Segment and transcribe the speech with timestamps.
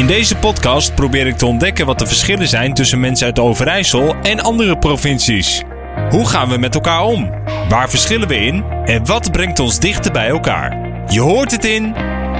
[0.00, 4.14] In deze podcast probeer ik te ontdekken wat de verschillen zijn tussen mensen uit Overijssel
[4.14, 5.62] en andere provincies.
[6.10, 7.30] Hoe gaan we met elkaar om?
[7.68, 8.64] Waar verschillen we in?
[8.84, 10.78] En wat brengt ons dichter bij elkaar?
[11.12, 11.94] Je hoort het in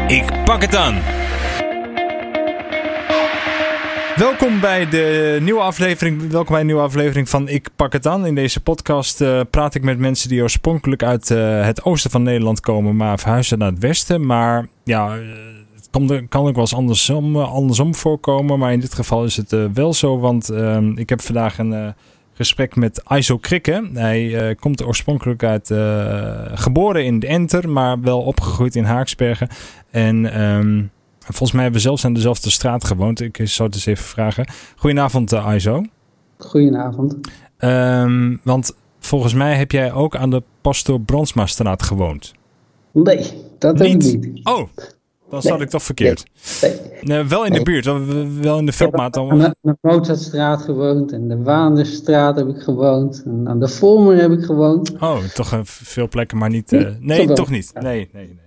[0.06, 0.94] Ik pak het aan.
[4.16, 6.30] Welkom bij de nieuwe aflevering.
[6.30, 8.26] Welkom bij een nieuwe aflevering van Ik pak het aan.
[8.26, 12.22] In deze podcast uh, praat ik met mensen die oorspronkelijk uit uh, het oosten van
[12.22, 14.26] Nederland komen, maar verhuizen naar het westen.
[14.26, 15.18] Maar ja,
[15.90, 18.58] kan, kan ook wel eens andersom, andersom voorkomen.
[18.58, 20.52] Maar in dit geval is het uh, wel zo, want
[20.94, 21.94] ik heb vandaag een
[22.32, 23.90] gesprek met Iso Krikke.
[23.94, 25.66] Hij komt oorspronkelijk uit,
[26.60, 29.48] geboren in de Enter, maar wel opgegroeid in Haaksbergen.
[29.90, 33.20] En um, volgens mij hebben we zelfs aan dezelfde straat gewoond.
[33.20, 34.46] Ik zou het eens even vragen.
[34.76, 35.82] Goedenavond, uh, Iso.
[36.38, 37.16] Goedenavond.
[37.58, 42.32] Um, want volgens mij heb jij ook aan de Pastor Brandsma-straat gewoond.
[42.92, 43.26] Nee,
[43.58, 44.12] dat niet?
[44.12, 44.46] heb ik niet.
[44.46, 44.68] Oh,
[45.30, 46.24] dan zat ik toch verkeerd.
[46.62, 46.74] Nee.
[47.00, 47.24] nee.
[47.24, 47.84] wel in de buurt,
[48.40, 49.16] wel in de veldmaat.
[49.16, 53.22] Ik heb aan de Mozartstraat gewoond en de Waanderstraat heb ik gewoond.
[53.24, 54.92] En aan de Volmer heb ik gewoond.
[55.00, 56.72] Oh, toch veel plekken, maar niet...
[56.72, 57.72] Uh, nee, toch niet.
[57.74, 58.38] Nee, nee, nee.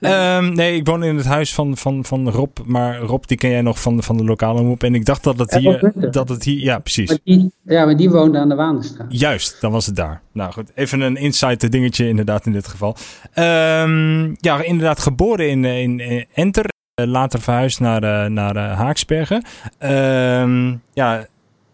[0.00, 2.58] Um, nee, ik woon in het huis van, van, van Rob.
[2.64, 4.82] Maar Rob, die ken jij nog van, van de lokale moep.
[4.82, 5.92] En ik dacht dat het hier...
[6.10, 7.08] Dat het hier ja, precies.
[7.08, 9.06] Maar die, ja, maar die woonde aan de Waanderstraat.
[9.08, 10.22] Juist, dan was het daar.
[10.32, 12.96] Nou goed, even een insight dingetje inderdaad in dit geval.
[13.34, 16.66] Um, ja, inderdaad geboren in, in, Enter.
[16.94, 19.44] Eh, later verhuisd naar, uh, naar uh, Haaksbergen.
[19.80, 21.26] Um, ja,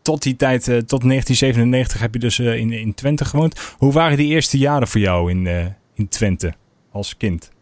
[0.02, 3.74] tot die tijd, tot 1997 heb je dus in, in Twente gewoond.
[3.78, 5.46] Hoe waren die eerste jaren voor jou in,
[5.94, 6.52] in Twente
[6.90, 7.52] als kind?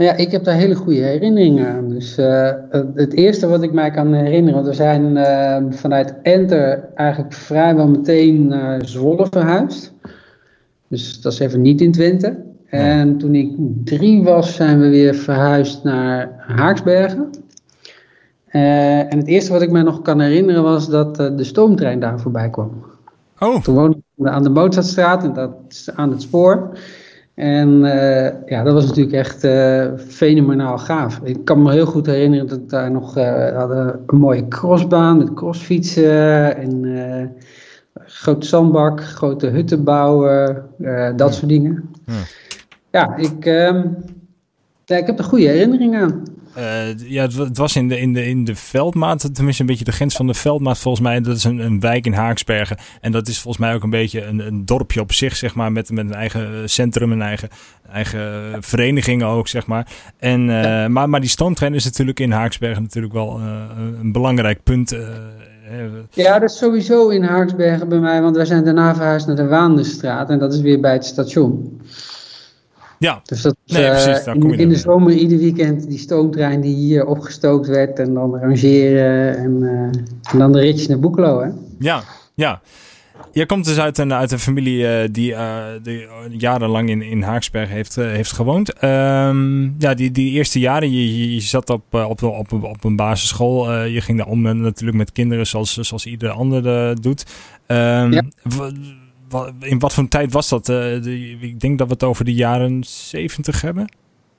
[0.00, 1.88] Nou ja, ik heb daar hele goede herinneringen aan.
[1.88, 2.50] Dus uh,
[2.94, 8.46] het eerste wat ik mij kan herinneren, we zijn uh, vanuit Enter eigenlijk vrijwel meteen
[8.46, 9.92] naar Zwolle verhuisd.
[10.88, 12.36] Dus dat is even niet in Twente.
[12.66, 17.30] En toen ik drie was, zijn we weer verhuisd naar Haaksbergen.
[18.52, 22.20] Uh, en het eerste wat ik mij nog kan herinneren was dat de stoomtrein daar
[22.20, 22.84] voorbij kwam.
[23.38, 23.62] Oh.
[23.62, 26.78] Toen woonde ik aan de Mozartstraat en dat is aan het spoor.
[27.40, 31.20] En uh, ja, dat was natuurlijk echt uh, fenomenaal gaaf.
[31.22, 35.34] Ik kan me heel goed herinneren dat daar nog uh, hadden een mooie crossbaan met
[35.34, 37.36] crossfietsen en
[37.94, 40.66] grote zandbak, grote hutten bouwen,
[41.16, 41.90] dat soort dingen.
[42.04, 42.14] Ja,
[42.90, 43.88] ja ik, ehm,
[44.84, 46.22] ja, ik heb er goede herinneringen aan.
[46.58, 49.92] Uh, ja, het, was in de, in, de, in de Veldmaat, tenminste een beetje de
[49.92, 51.20] grens van de Veldmaat volgens mij.
[51.20, 52.76] Dat is een, een wijk in Haaksbergen.
[53.00, 55.72] En dat is volgens mij ook een beetje een, een dorpje op zich, zeg maar.
[55.72, 57.48] Met, met een eigen centrum, een eigen,
[57.92, 58.22] eigen
[58.60, 59.86] verenigingen ook, zeg maar.
[60.18, 63.62] En, uh, maar, maar die stoomtrein is natuurlijk in Haaksbergen natuurlijk wel uh,
[64.00, 64.96] een belangrijk punt.
[66.10, 69.46] ja, dat is sowieso in Haaksbergen bij mij, want wij zijn daarna verhuisd naar de
[69.46, 70.30] Waanderstraat.
[70.30, 71.80] En dat is weer bij het station.
[73.00, 76.74] Ja, dus dat, nee, precies, uh, in, in de zomer ieder weekend die stoomtrein die
[76.74, 81.40] hier opgestookt werd en dan rangeren en, uh, en dan de ritjes naar Boekelo.
[81.40, 81.48] Hè?
[81.78, 82.02] Ja,
[82.34, 82.60] ja.
[83.32, 85.34] Je komt dus uit een, uit een familie uh, die,
[85.82, 86.06] die,
[86.38, 88.84] jarenlang in, in Haaksberg heeft, heeft gewoond.
[88.84, 93.82] Um, ja, die, die eerste jaren, je, je zat op, op, op, op een basisschool.
[93.82, 96.62] je ging daar om natuurlijk met kinderen zoals, zoals ieder ander
[97.00, 97.26] doet.
[97.66, 98.22] Um, ja
[99.60, 100.68] in wat voor tijd was dat?
[100.68, 101.04] Uh,
[101.40, 103.92] ik denk dat we het over de jaren 70 hebben.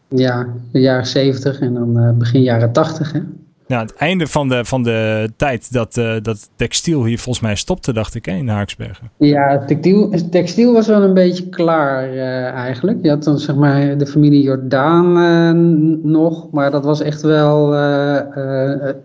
[0.07, 3.11] Ja, de jaren 70 en dan uh, begin jaren 80.
[3.11, 3.19] Hè?
[3.67, 7.55] Ja, het einde van de, van de tijd dat, uh, dat textiel hier volgens mij
[7.55, 9.11] stopte, dacht ik, hè, in Haaksbergen.
[9.17, 12.17] Ja, textiel, textiel was wel een beetje klaar
[12.53, 12.97] eigenlijk.
[13.01, 17.71] Je had dan zeg maar de familie Jordaan nog, maar dat was echt wel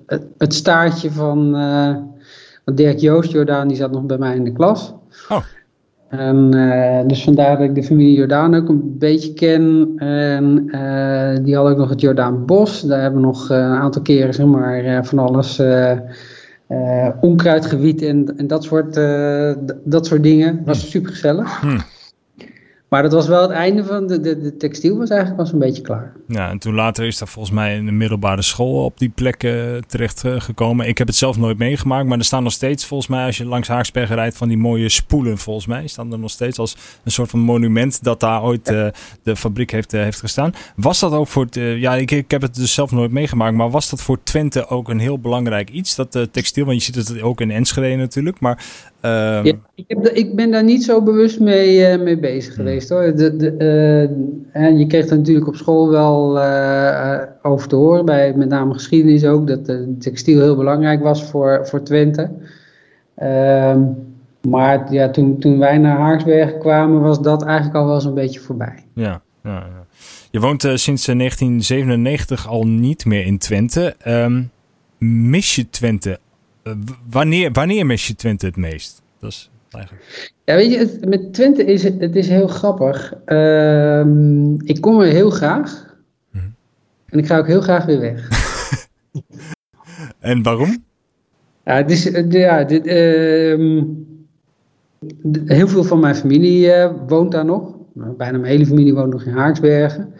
[0.06, 1.56] het, het, staartje van
[2.74, 4.94] Dirk Joost Jordaan, die zat nog bij mij in de klas.
[5.28, 5.42] Oh.
[6.08, 9.92] En, uh, dus vandaar dat ik de familie Jordaan ook een beetje ken.
[9.96, 12.80] En uh, die had ook nog het Jordaan Bos.
[12.80, 15.62] Daar hebben we nog uh, een aantal keren zeg maar, van alles
[17.20, 18.94] onkruidgebied en, en dat, soort,
[19.84, 20.56] dat soort dingen.
[20.56, 21.60] Dat was super gezellig.
[21.60, 21.78] Hmm.
[22.88, 25.58] Maar dat was wel het einde van de, de, de textiel was eigenlijk was een
[25.58, 26.12] beetje klaar.
[26.28, 29.42] Ja, en toen later is daar volgens mij in de middelbare school op die plek
[29.42, 30.88] uh, terecht uh, gekomen.
[30.88, 33.44] Ik heb het zelf nooit meegemaakt, maar er staan nog steeds volgens mij als je
[33.44, 35.86] langs Haaksbergen rijdt van die mooie spoelen volgens mij.
[35.86, 38.86] Staan er nog steeds als een soort van monument dat daar ooit uh,
[39.22, 40.52] de fabriek heeft, heeft gestaan.
[40.76, 43.70] Was dat ook voor, het, ja ik, ik heb het dus zelf nooit meegemaakt, maar
[43.70, 46.64] was dat voor Twente ook een heel belangrijk iets, dat textiel?
[46.64, 48.64] Want je ziet het ook in Enschede natuurlijk, maar
[49.06, 52.64] ja, ik, heb ik, ben daar niet zo bewust mee, uh, mee bezig hmm.
[52.64, 53.14] geweest hoor.
[53.16, 53.56] De, de,
[54.52, 58.72] en je kreeg er natuurlijk op school wel uh, over te horen, bij met name
[58.72, 62.30] geschiedenis ook, dat de textiel heel belangrijk was voor, voor Twente.
[63.22, 63.96] Um,
[64.48, 68.40] maar ja, toen, toen wij naar Haaksbergen kwamen, was dat eigenlijk al wel zo'n beetje
[68.40, 68.84] voorbij.
[68.94, 69.86] Ja, ja, ja.
[70.30, 73.96] Je woont sinds 1997 al niet meer in Twente.
[74.06, 74.50] Um,
[74.98, 76.18] mis je Twente?
[77.10, 79.02] Wanneer, wanneer mis je Twente het meest?
[79.20, 80.32] Dat is eigenlijk...
[80.44, 83.14] Ja, weet je, het, met Twente is het, het is heel grappig.
[83.24, 85.96] Ehm, ik kom er heel graag.
[86.30, 86.44] Mhm.
[87.06, 88.28] En ik ga ook heel graag weer weg.
[90.20, 90.84] en waarom?
[91.64, 93.82] Ja, het is, ja dit, uh,
[95.46, 97.74] heel veel van mijn familie uh, woont daar nog.
[97.94, 100.14] Bijna mijn hele familie woont nog in Haaksbergen.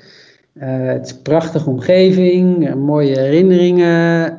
[0.55, 4.39] Uh, het is een prachtige omgeving, mooie herinneringen.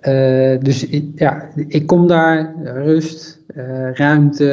[0.00, 3.40] Ehm, dus ja, ik kom daar, rust,
[3.92, 4.44] ruimte.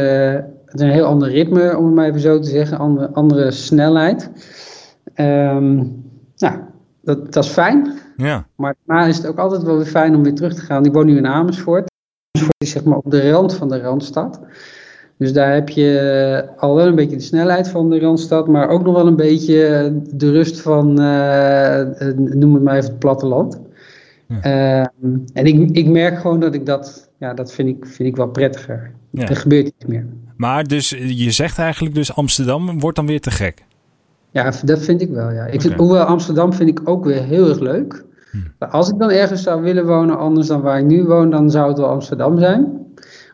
[0.66, 2.78] Het is een heel ander ritme, om het maar even zo te zeggen.
[2.78, 4.30] Andere, andere snelheid.
[5.16, 6.04] Um,
[6.36, 6.60] nou,
[7.02, 7.94] dat, dat is fijn.
[8.18, 8.48] Ja.
[8.56, 10.86] Maar daarna is het ook altijd wel weer fijn om weer terug te gaan.
[10.86, 11.92] Ik woon nu in Amersfoort.
[12.32, 14.40] Amersfoort is zeg maar op de rand van de Randstad.
[15.18, 18.84] Dus daar heb je al wel een beetje de snelheid van de Randstad, maar ook
[18.84, 21.82] nog wel een beetje de rust van, uh,
[22.16, 23.60] noem het maar even het platteland.
[24.28, 24.38] Ja.
[24.44, 24.86] Uh,
[25.34, 28.28] en ik, ik merk gewoon dat ik dat, ja, dat vind ik, vind ik wel
[28.28, 28.92] prettiger.
[29.10, 29.28] Ja.
[29.28, 30.06] Er gebeurt iets meer.
[30.36, 33.66] Maar dus je zegt eigenlijk dus Amsterdam wordt dan weer te gek?
[34.32, 35.46] Ja, dat vind ik wel, ja.
[35.46, 38.06] Ik vind, Hoewel Amsterdam vind ik ook weer heel erg leuk.
[38.32, 38.38] Hm.
[38.60, 41.52] Maar als ik dan ergens zou willen wonen anders dan waar ik nu woon, dan
[41.52, 42.86] zou het wel Amsterdam zijn.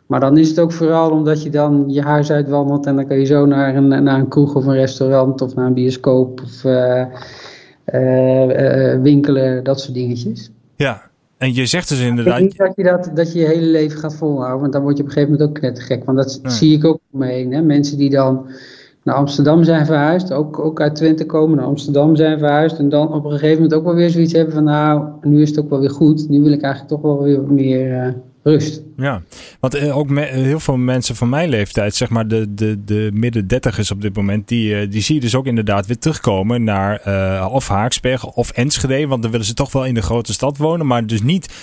[0.08, 3.20] Maar dan is het ook vooral omdat je dan je huis uitwandelt en dan kan
[3.20, 6.64] je zo naar een, naar een kroeg of een restaurant of naar een bioscoop of
[6.64, 7.06] uh,
[7.94, 10.52] uh, winkelen, dat soort dingetjes.
[10.76, 11.02] Ja,
[11.38, 12.38] en je zegt dus inderdaad...
[12.38, 14.98] Ik niet dat je, dat, dat je je hele leven gaat volhouden, want dan word
[14.98, 16.04] je op een gegeven moment ook knettergek.
[16.04, 17.54] Want dat zie ik ook om me heen.
[17.54, 17.62] Hè?
[17.62, 18.48] Mensen die dan
[19.04, 22.78] naar Amsterdam zijn verhuisd, ook, ook uit Twente komen, naar Amsterdam zijn verhuisd.
[22.78, 25.50] En dan op een gegeven moment ook wel weer zoiets hebben van nou, nu is
[25.50, 26.30] het ook wel weer goed.
[26.30, 28.14] Nu wil ik eigenlijk toch wel weer wat meer uh,
[28.44, 28.82] rust.
[28.98, 29.22] Ja,
[29.60, 33.48] want uh, ook heel veel mensen van mijn leeftijd, zeg maar de, de, de midden
[33.48, 37.02] dertigers op dit moment, die, uh, die zie je dus ook inderdaad weer terugkomen naar
[37.52, 39.08] of Haaksbergen of Enschede.
[39.08, 41.54] Want dan willen ze toch wel in de grote stad wonen, maar dus niet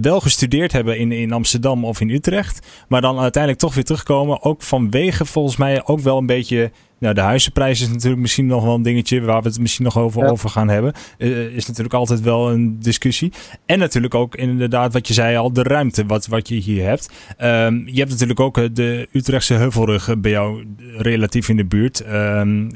[0.00, 2.66] wel gestudeerd hebben in, in Amsterdam of in Utrecht.
[2.88, 7.14] Maar dan uiteindelijk toch weer terugkomen, ook vanwege volgens mij ook wel een beetje nou,
[7.14, 10.30] de huizenprijs is natuurlijk misschien nog wel een dingetje waar we het misschien nog over,
[10.30, 10.92] over gaan hebben.
[11.18, 13.32] Uh, is natuurlijk altijd wel een discussie.
[13.66, 17.10] En natuurlijk ook inderdaad wat je zei al, de ruimte wat, wat je hier hebt.
[17.42, 20.64] Um, je hebt natuurlijk ook eh, de Utrechtse Heuvelrug bij jou
[20.96, 22.04] relatief in de buurt.
[22.12, 22.70] Um,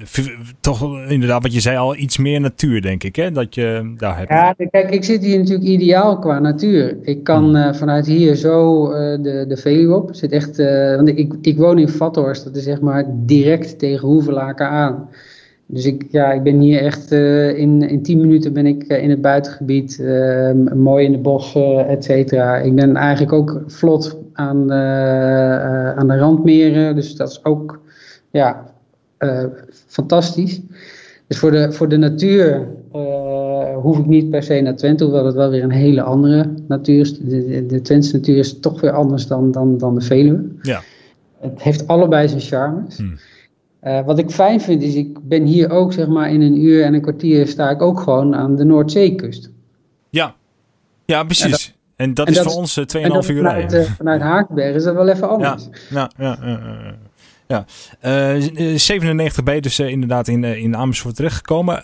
[0.60, 4.16] toch inderdaad wat je zei al, iets meer natuur denk ik hè, dat je daar
[4.16, 4.30] hebt.
[4.30, 6.96] Ja, kijk, ik zit hier natuurlijk ideaal qua natuur.
[7.02, 10.14] Ik kan uh, vanuit hier zo uh, de, de Veluwe op.
[10.14, 10.56] Zit echt,
[10.96, 15.08] want ik, ik woon in Vathorst, dat is zeg maar direct tegen Hoevelaken aan.
[15.66, 19.02] Dus ik, ja, ik ben hier echt uh, in, in 10 minuten ben ik uh,
[19.02, 22.56] in het buitengebied, uh, mooi in de bossen, et cetera.
[22.56, 27.80] Ik ben eigenlijk ook vlot aan, aan de randmeren, dus dat is ook
[28.30, 28.64] ja,
[29.86, 30.60] fantastisch.
[31.26, 32.66] Dus voor de, voor de natuur
[33.82, 37.00] hoef ik niet per se naar Twente, hoewel het wel weer een hele andere natuur
[37.00, 37.18] is.
[37.18, 40.44] De, de, Twentse natuur is toch weer anders dan, dan, dan de Veluwe.
[40.62, 40.82] Ja.
[41.40, 42.96] Het heeft allebei zijn charmes.
[42.96, 43.16] Hmm.
[43.82, 46.84] Uh, wat ik fijn vind is, ik ben hier ook zeg maar in een uur
[46.84, 49.50] en een kwartier sta ik ook gewoon aan de Noordzeekust.
[50.10, 50.34] Ja,
[51.04, 51.74] ja precies.
[51.96, 53.80] En dat, en dat is voor ons 2,5 uur vanuit, rijden.
[53.80, 55.68] Uh, vanuit Haakberg is dat wel even anders.
[55.90, 56.60] Ja, ja, ja.
[57.46, 57.64] ja,
[58.02, 58.36] ja.
[58.36, 61.82] Uh, 97 ben je dus inderdaad in, in Amersfoort terechtgekomen.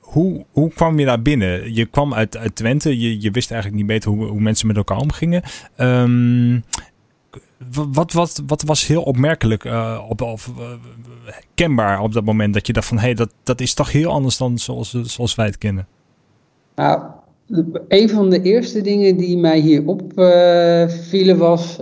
[0.00, 1.74] hoe, hoe kwam je daar binnen?
[1.74, 4.76] Je kwam uit, uit Twente, je, je wist eigenlijk niet beter hoe, hoe mensen met
[4.76, 5.42] elkaar omgingen.
[5.76, 6.64] Um,
[7.92, 10.64] wat, wat, wat was heel opmerkelijk uh, op, of uh,
[11.54, 12.54] kenbaar op dat moment?
[12.54, 15.34] Dat je dacht van, hé, hey, dat, dat is toch heel anders dan zoals, zoals
[15.34, 15.86] wij het kennen?
[16.74, 17.02] Nou,
[17.88, 21.76] een van de eerste dingen die mij hier opvielen uh, was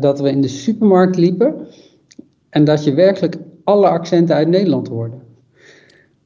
[0.00, 1.66] dat we in de supermarkt liepen.
[2.50, 5.16] En dat je werkelijk alle accenten uit Nederland hoorde.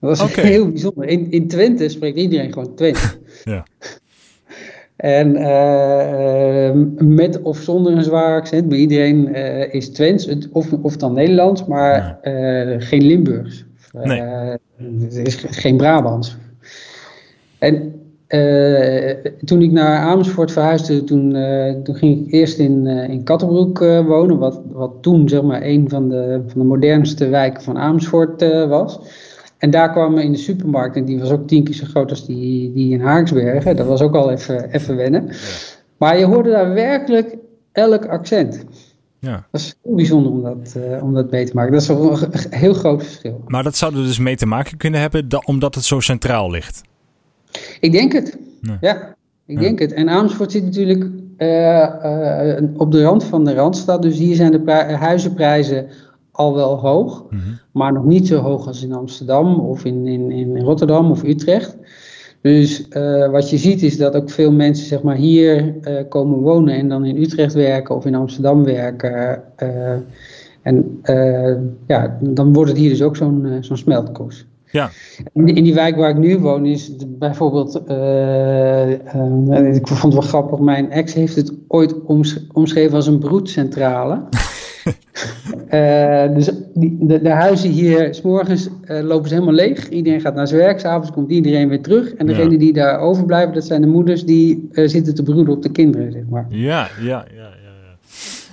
[0.00, 0.44] Dat was okay.
[0.54, 1.08] heel bijzonder.
[1.08, 3.18] In, in Twente spreekt iedereen gewoon Twente.
[3.44, 3.66] ja.
[4.96, 10.96] En uh, met of zonder een zwaar accent, maar iedereen uh, is Twents, of, of
[10.96, 13.64] dan Nederlands, maar uh, geen Limburgs.
[13.92, 14.22] Nee.
[15.00, 16.36] het is geen Brabants.
[17.58, 17.92] En
[19.44, 21.36] toen ik naar Amersfoort verhuisde, toen,
[21.82, 26.08] toen ging ik eerst in, in Kattenbroek wonen, wat, wat toen zeg maar een van
[26.08, 29.00] de, van de modernste wijken van Amersfoort was.
[29.64, 32.10] En daar kwamen we in de supermarkt, en die was ook tien keer zo groot
[32.10, 33.76] als die, die in Haaksbergen.
[33.76, 35.30] Dat was ook al even, even wennen.
[35.96, 37.36] Maar je hoorde daar werkelijk
[37.72, 38.64] elk accent.
[39.18, 39.46] Ja.
[39.50, 41.72] Dat is heel bijzonder om dat, uh, om dat mee te maken.
[41.72, 43.44] Dat is een heel groot verschil.
[43.46, 46.50] Maar dat zou er dus mee te maken kunnen hebben, da omdat het zo centraal
[46.50, 46.82] ligt?
[47.80, 48.38] Ik denk het.
[48.60, 48.76] Nee.
[48.80, 49.14] Ja,
[49.46, 49.60] ik ja.
[49.60, 49.92] denk het.
[49.92, 51.04] En Amersfoort zit natuurlijk
[51.38, 51.48] uh,
[52.04, 54.02] uh, op de rand van de Randstad.
[54.02, 55.86] Dus hier zijn de huizenprijzen
[56.36, 57.40] al wel hoog, Mhm.
[57.72, 61.76] maar nog niet zo hoog als in Amsterdam of in, in, in Rotterdam of Utrecht.
[62.40, 66.38] Dus eh, wat je ziet is dat ook veel mensen zeg maar, hier eh, komen
[66.38, 69.42] wonen en dan in Utrecht werken of in Amsterdam werken.
[69.56, 69.92] eh,
[70.62, 71.00] en
[71.86, 74.46] ja, dan wordt het hier dus ook zo'n zo'n smeltkroes.
[74.70, 74.90] Ja.
[75.32, 77.74] In die, in die wijk waar ik nu woon is de- bijvoorbeeld,
[79.76, 84.22] ik vond het wel grappig, mijn ex heeft het ooit omsch- omschreven als een broedcentrale.
[85.68, 89.88] Eh, dus die, de, de huizen hier, s'morgens eh lopen ze helemaal leeg.
[89.88, 92.14] Iedereen gaat naar zijn werk, s'avonds komt iedereen weer terug.
[92.14, 92.32] En Ja.
[92.34, 95.70] degenen die daar overblijven, dat zijn de moeders die eh, zitten te broeden op de
[95.70, 96.46] kinderen, zeg maar.
[96.48, 97.42] Ja, ja, ja, ja.
[97.42, 97.96] ja.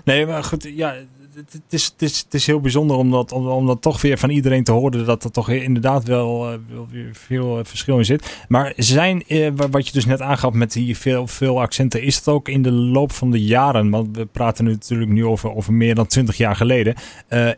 [0.05, 0.93] Nee, maar goed, ja,
[1.35, 4.17] het, is, het, is, het is heel bijzonder om dat, om, om dat toch weer
[4.17, 6.57] van iedereen te horen dat er toch inderdaad wel, eh,
[6.91, 8.43] weer veel eh, verschil in zit.
[8.47, 12.15] Maar zijn, eh, wa- wat je dus net aangaf met die veel, veel accenten, is
[12.15, 15.55] het ook in de loop van de jaren, want we praten nu natuurlijk nu over,
[15.55, 16.95] over meer dan twintig jaar geleden,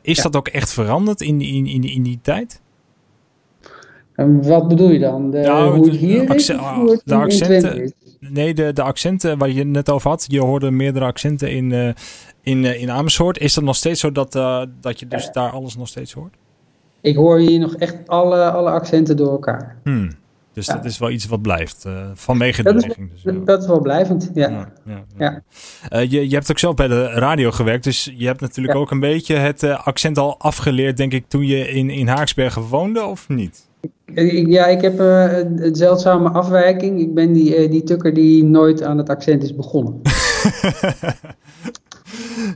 [0.02, 0.24] is Ja.
[0.24, 2.62] dat ook echt veranderd in, in, in, in die tijd?
[4.16, 5.32] En wat bedoel je dan?
[5.32, 6.50] De, Nou, hoe het hier is?
[6.52, 7.92] hoe het de accenten- is?
[8.30, 10.26] Nee, de, de accenten waar je het net over had.
[10.28, 11.90] Je hoorde meerdere accenten in, eh,
[12.42, 13.38] in, eh, in Amersfoort.
[13.40, 16.36] Is dat nog steeds zo dat, eh, dat je dus daar alles nog steeds hoort?
[17.02, 19.78] Ik hoor hier nog echt alle, alle accenten door elkaar.
[19.84, 20.10] Hmm.
[20.54, 20.74] Dus Ja.
[20.74, 21.86] dat is wel iets wat blijft.
[21.86, 22.96] eh, vanwege Dat de.
[23.14, 23.32] Dus, ja.
[23.32, 24.50] Dat, is wel blijvend, ja.
[24.50, 25.42] Ja, ja, Ja.
[25.90, 27.84] Eh, je, je hebt ook zelf bij de radio gewerkt.
[27.84, 28.82] Dus je hebt natuurlijk Ja.
[28.82, 33.04] ook een beetje het accent al afgeleerd, denk ik, toen je in, in Haaksbergen woonde,
[33.06, 33.70] of niet?
[34.48, 37.00] Ja, ik heb eh, een zeldzame afwijking.
[37.00, 40.02] Ik ben die, eh, die tukker die nooit aan het accent is begonnen.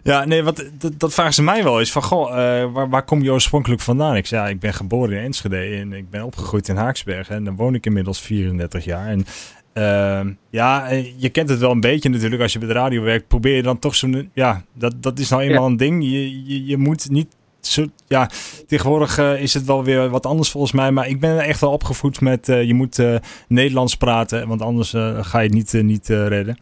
[0.04, 1.92] Ja, nee, wat, dat, dat vragen ze mij wel eens.
[1.92, 4.16] Van, goh, eh, waar, waar kom je oorspronkelijk vandaan?
[4.16, 7.36] Ik zei, ja, ik ben geboren in Enschede en ik ben opgegroeid in Haaksbergen.
[7.36, 9.08] En dan woon ik inmiddels 34 jaar.
[9.08, 9.26] En
[9.74, 12.42] ehm, ja, je kent het wel een beetje natuurlijk.
[12.42, 14.30] Als je bij de radio werkt, probeer je dan toch zo'n...
[14.34, 16.04] Ja, dat, dat is nou eenmaal een ding.
[16.04, 17.36] Je, je, je moet niet...
[17.72, 18.30] Zo, ja,
[18.68, 20.92] tegenwoordig eh, is het wel weer wat anders volgens mij.
[20.92, 22.50] Maar ik ben echt wel opgevoed met...
[22.50, 23.16] eh, je moet eh,
[23.48, 26.58] Nederlands praten, want anders eh, ga je het niet, niet eh, redden.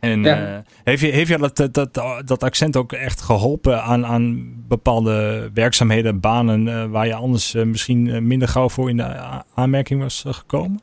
[0.00, 0.54] En Ja.
[0.56, 4.52] eh, heeft je, heeft je dat, dat, dat, dat accent ook echt geholpen aan, aan
[4.68, 9.16] bepaalde werkzaamheden, banen, waar je anders misschien minder gauw voor in de
[9.54, 10.80] aanmerking was gekomen?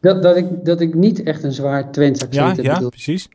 [0.00, 2.66] Dat, dat, ik, dat ik niet echt een zwaar Twents Ja, accent heb.
[2.66, 2.88] ja, bedoel.
[2.90, 3.28] precies.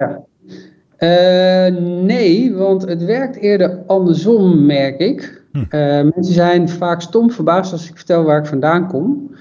[0.98, 1.68] Eh,
[2.04, 5.41] nee, want het werkt eerder andersom, merk ik.
[5.52, 5.64] Hm.
[5.70, 9.36] Eh, mensen zijn vaak stom verbaasd als ik vertel waar ik vandaan kom.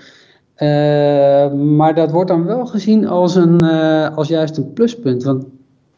[0.54, 5.22] Eh, maar dat wordt dan wel gezien als, een, eh, als juist een pluspunt.
[5.22, 5.44] Want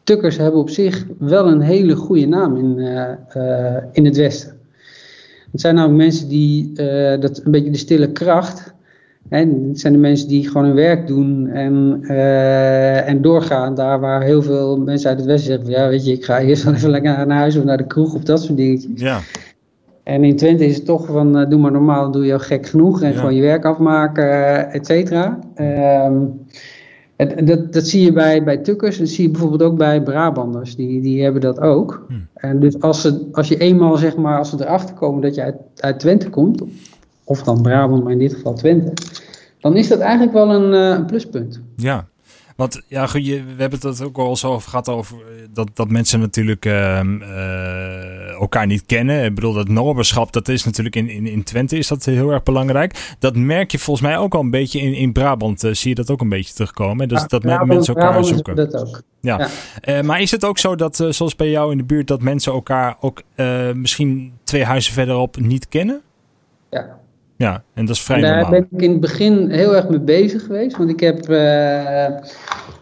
[0.02, 2.78] tukkers hebben op zich wel een hele goede naam in,
[3.92, 4.56] in het Westen.
[5.50, 6.72] Het zijn namelijk mensen die,
[7.20, 8.74] dat een beetje de stille kracht.
[9.28, 12.04] Hè, het zijn de mensen die gewoon hun werk doen en,
[13.06, 13.74] en doorgaan.
[13.74, 16.64] Daar waar heel veel mensen uit het Westen zeggen: Ja, weet je, ik ga eerst
[16.64, 19.00] wel even lekker naar huis of naar de kroeg of dat soort dingetjes.
[19.00, 19.20] Ja,
[20.12, 22.66] En in Twente is het toch van: eh, doe maar normaal, doe je al gek
[22.66, 23.16] genoeg en Ja.
[23.18, 25.38] gewoon je werk afmaken, eh, et cetera.
[25.54, 26.14] Ehm,
[27.44, 31.00] dat, dat zie je bij, bij tukkers, dat zie je bijvoorbeeld ook bij Brabanders, die,
[31.00, 32.04] die hebben dat ook.
[32.08, 32.14] Hm.
[32.34, 35.42] En dus als, ze, als je eenmaal, zeg maar, als ze erachter komen dat je
[35.42, 36.62] uit, uit Twente komt,
[37.24, 38.92] of dan Brabant, maar in dit geval Twente,
[39.60, 41.60] dan is dat eigenlijk wel een, eh, een pluspunt.
[41.76, 42.10] ja.
[42.56, 45.70] Want ja, goed, je, we hebben het ook al zo over gehad over eh, dat,
[45.74, 49.24] dat mensen natuurlijk ehm, eh, elkaar niet kennen.
[49.24, 52.42] Ik bedoel, dat noberschap, dat is natuurlijk in, in, in Twente is dat heel erg
[52.42, 53.14] belangrijk.
[53.18, 55.64] Dat merk je volgens mij ook al een beetje in, in Brabant.
[55.64, 57.08] eh, zie je dat ook een beetje terugkomen.
[57.08, 58.70] Dus Ja, dat Brabant- mensen elkaar Brabanders zoeken.
[58.70, 59.02] dat ook.
[59.80, 62.52] Eh, maar is het ook zo dat, zoals bij jou in de buurt, dat mensen
[62.52, 63.22] elkaar ook
[63.74, 66.00] misschien twee huizen verderop niet kennen?
[66.70, 67.00] Ja.
[67.36, 68.50] Ja, en dat is vrij daar normaal.
[68.50, 70.76] ben ik in het begin heel erg mee bezig geweest.
[70.76, 71.28] Want ik heb.
[71.28, 72.06] eh,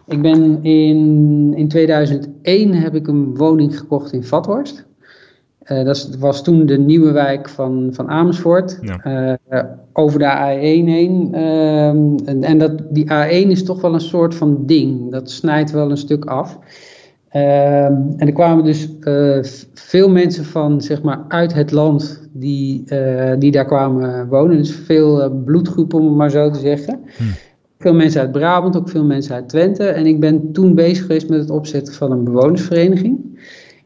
[0.06, 4.86] ik ben in, in 2001 heb ik een woning gekocht in Vathorst.
[5.58, 8.78] Eh, dat was toen de nieuwe wijk van, van Amersfoort.
[8.80, 9.36] Ja.
[9.48, 11.34] Eh, over de A1 heen.
[11.34, 15.10] Ehm, en en dat, die A1 is toch wel een soort van ding.
[15.10, 16.58] Dat snijdt wel een stuk af.
[17.30, 19.38] Ehm, en er kwamen dus eh,
[19.74, 24.56] veel mensen van, zeg maar, uit het land die, eh, die daar kwamen wonen.
[24.56, 27.00] Dus veel eh, bloedgroepen, om het maar zo te zeggen.
[27.16, 27.22] Hm.
[27.78, 29.84] Veel mensen uit Brabant, ook veel mensen uit Twente.
[29.84, 33.29] En ik ben toen bezig geweest met het opzetten van een bewonersvereniging.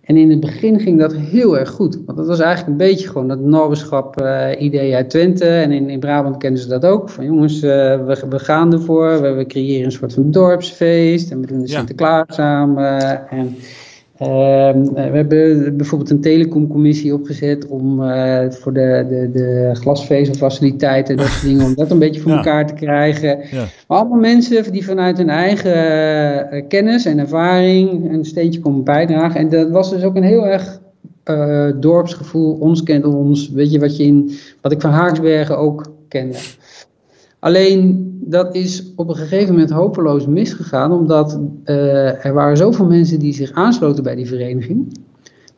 [0.05, 1.99] En in het begin ging dat heel erg goed.
[2.07, 5.45] Want dat was eigenlijk een beetje gewoon dat noberschap eh, idee uit Twente.
[5.45, 7.11] En in, in Brabant kennen ze dat ook.
[7.11, 9.23] Van jongens, eh, we, we gaan ervoor.
[9.23, 11.31] We, we creëren een soort van dorpsfeest.
[11.31, 11.77] En we doen de Ja.
[11.77, 13.29] Sinterklaas samen.
[13.31, 13.57] En
[14.19, 21.31] we hebben bijvoorbeeld een telecomcommissie opgezet om eh, voor de, de, de glasvezelfaciliteiten en dat
[21.33, 22.37] soort dingen, om dat een beetje voor Ja.
[22.37, 23.39] elkaar te krijgen.
[23.51, 23.65] Ja.
[23.89, 25.75] Maar allemaal mensen die vanuit hun eigen
[26.51, 29.41] eh, kennis en ervaring een steentje komen bijdragen.
[29.41, 30.83] En dat was dus ook een heel erg
[31.31, 34.31] uh, dorpsgevoel, ons kent ons, weet je wat, je in,
[34.61, 36.37] wat ik van Haaksbergen ook kende.
[37.45, 43.19] Alleen dat is op een gegeven moment hopeloos misgegaan, omdat uh, er waren zoveel mensen
[43.19, 44.99] die zich aansloten bij die vereniging.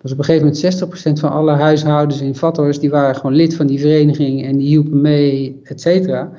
[0.02, 3.54] Dus op een gegeven moment 60% van alle huishoudens in Vathorst, die waren gewoon lid
[3.54, 6.30] van die vereniging en die hielpen mee, et cetera.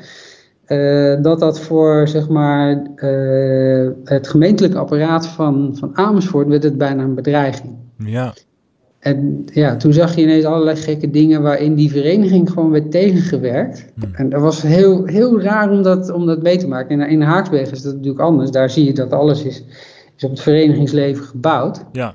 [0.67, 6.77] Uh, dat dat voor zeg maar, uh, het gemeentelijke apparaat van, van Amersfoort werd het
[6.77, 7.75] bijna een bedreiging.
[7.97, 8.33] Ja.
[9.07, 13.85] En ja, toen zag je ineens allerlei gekke dingen waarin die vereniging gewoon werd tegengewerkt.
[13.99, 14.05] Hm.
[14.13, 17.01] En dat was heel, heel raar om dat, om dat mee te maken.
[17.01, 18.51] En in Haaksberg is dat natuurlijk anders.
[18.51, 19.63] Daar zie je dat alles is,
[20.17, 21.83] is op het verenigingsleven gebouwd.
[21.91, 22.13] Ja.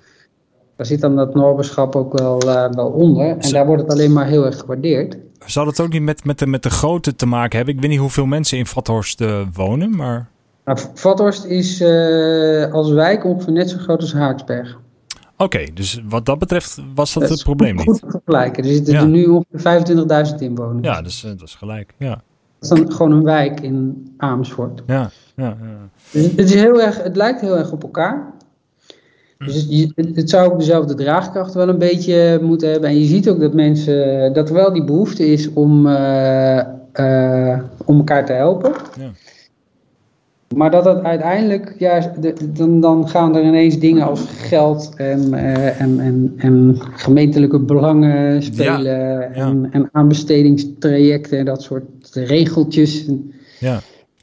[0.76, 3.36] Daar zit dan dat norberschap ook wel, uh, wel onder.
[3.38, 5.16] En daar wordt het alleen maar heel erg gewaardeerd.
[5.46, 7.74] Zou dat ook niet met, met, de, met de grootte te maken hebben?
[7.74, 10.28] Ik weet niet hoeveel mensen in Vathorst uh, wonen, maar...
[10.64, 14.78] Nou, Vathorst is uh, als wijk ongeveer net zo groot als Haaksberg.
[15.32, 18.00] Oké, okay, dus wat dat betreft was dat, dat het probleem goed niet.
[18.00, 18.64] Goed te vergelijken.
[18.64, 19.00] Er zitten ja.
[19.00, 20.86] er nu ongeveer 25.000 inwoners.
[20.86, 21.94] Ja, dus, dat is gelijk.
[21.98, 22.22] Ja.
[22.58, 24.82] Dat is dan gewoon een wijk in Amersfoort.
[24.86, 25.88] Ja, ja, ja.
[26.10, 28.32] Dus het, is heel erg, het lijkt heel erg op elkaar.
[29.38, 32.90] Dus het, het, het, zou ook dezelfde draagkracht wel een beetje moeten hebben.
[32.90, 36.62] En je ziet ook dat mensen, dat er wel die behoefte is om, uh,
[36.94, 38.72] uh, om elkaar te helpen.
[38.98, 39.10] Ja.
[40.54, 45.28] Maar dat het uiteindelijk, ja, de, dan, dan gaan er ineens dingen als geld en,
[45.32, 49.00] uh, en, en, en gemeentelijke belangen spelen.
[49.00, 49.30] Ja, ja.
[49.34, 53.06] En, en aanbestedingstrajecten en dat soort regeltjes.
[53.60, 53.80] Ja.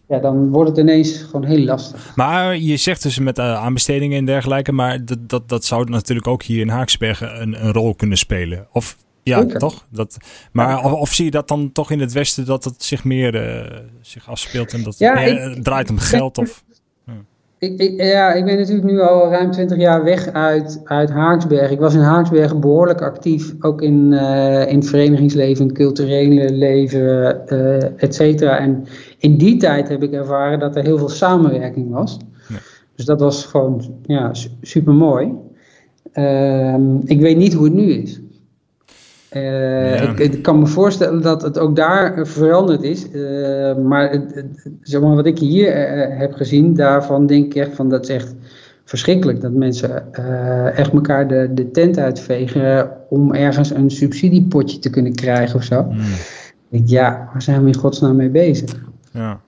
[0.08, 2.16] Ja, dan wordt het ineens gewoon heel lastig.
[2.16, 6.28] Maar je zegt dus met uh, aanbestedingen en dergelijke, maar dat, dat, dat zou natuurlijk
[6.28, 8.68] ook hier in Haaksbergen een, een rol kunnen spelen.
[8.72, 9.60] Of ja, Zeker.
[9.60, 9.86] toch?
[9.90, 10.18] Dat,
[10.52, 13.36] maar of, of, zie je dat dan toch in het Westen dat het zich meer
[13.36, 16.38] uh, zich afspeelt en dat ja, het meer, ik, uh, draait om geld?
[16.38, 16.64] Of,
[17.58, 21.72] ik, ik, ja, ik ben natuurlijk nu al ruim 20 jaar weg uit, uit Haaksberg.
[21.72, 27.48] Ik was in Haaksberg behoorlijk actief, ook in, uh, in het verenigingsleven, het culturele leven,
[27.98, 28.58] et cetera.
[28.58, 28.86] En
[29.18, 32.18] in die tijd heb ik ervaren dat er heel veel samenwerking was.
[32.48, 32.56] Ja.
[32.96, 35.34] Dus dat was gewoon ja, super mooi.
[36.14, 38.22] Uh, ik weet niet hoe het nu is.
[39.34, 40.10] Uh, ja.
[40.10, 43.08] ik, ik, kan me voorstellen dat het ook daar veranderd is.
[43.12, 47.56] Uh, maar, het, het, zeg maar wat ik hier uh, heb gezien, daarvan denk ik
[47.56, 48.36] echt van dat is echt
[48.86, 49.42] verschrikkelijk.
[49.42, 50.14] Dat mensen
[50.76, 55.84] echt elkaar de, de tent uitvegen om ergens een subsidiepotje te kunnen krijgen of zo.
[55.84, 56.00] Mm.
[56.70, 58.76] Ik, ja, waar zijn we in godsnaam mee bezig?
[59.12, 59.40] Ja.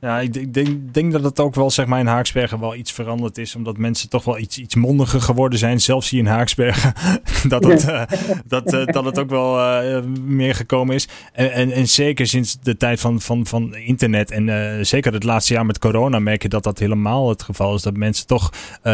[0.00, 2.92] Ja, ik, ik denk, denk, dat het ook wel zeg maar in Haaksbergen wel iets
[2.92, 3.56] veranderd is.
[3.56, 5.80] Omdat mensen toch wel iets, iets mondiger geworden zijn.
[5.80, 6.92] Zelfs hier in Haaksbergen.
[7.48, 8.02] dat, het, uh,
[8.46, 11.08] dat, uh, dat het ook wel uh, meer gekomen is.
[11.32, 14.30] En, en, en, zeker sinds de tijd van, van, van internet.
[14.30, 17.82] En zeker het laatste jaar met corona merk je dat dat helemaal het geval is.
[17.82, 18.50] Dat mensen toch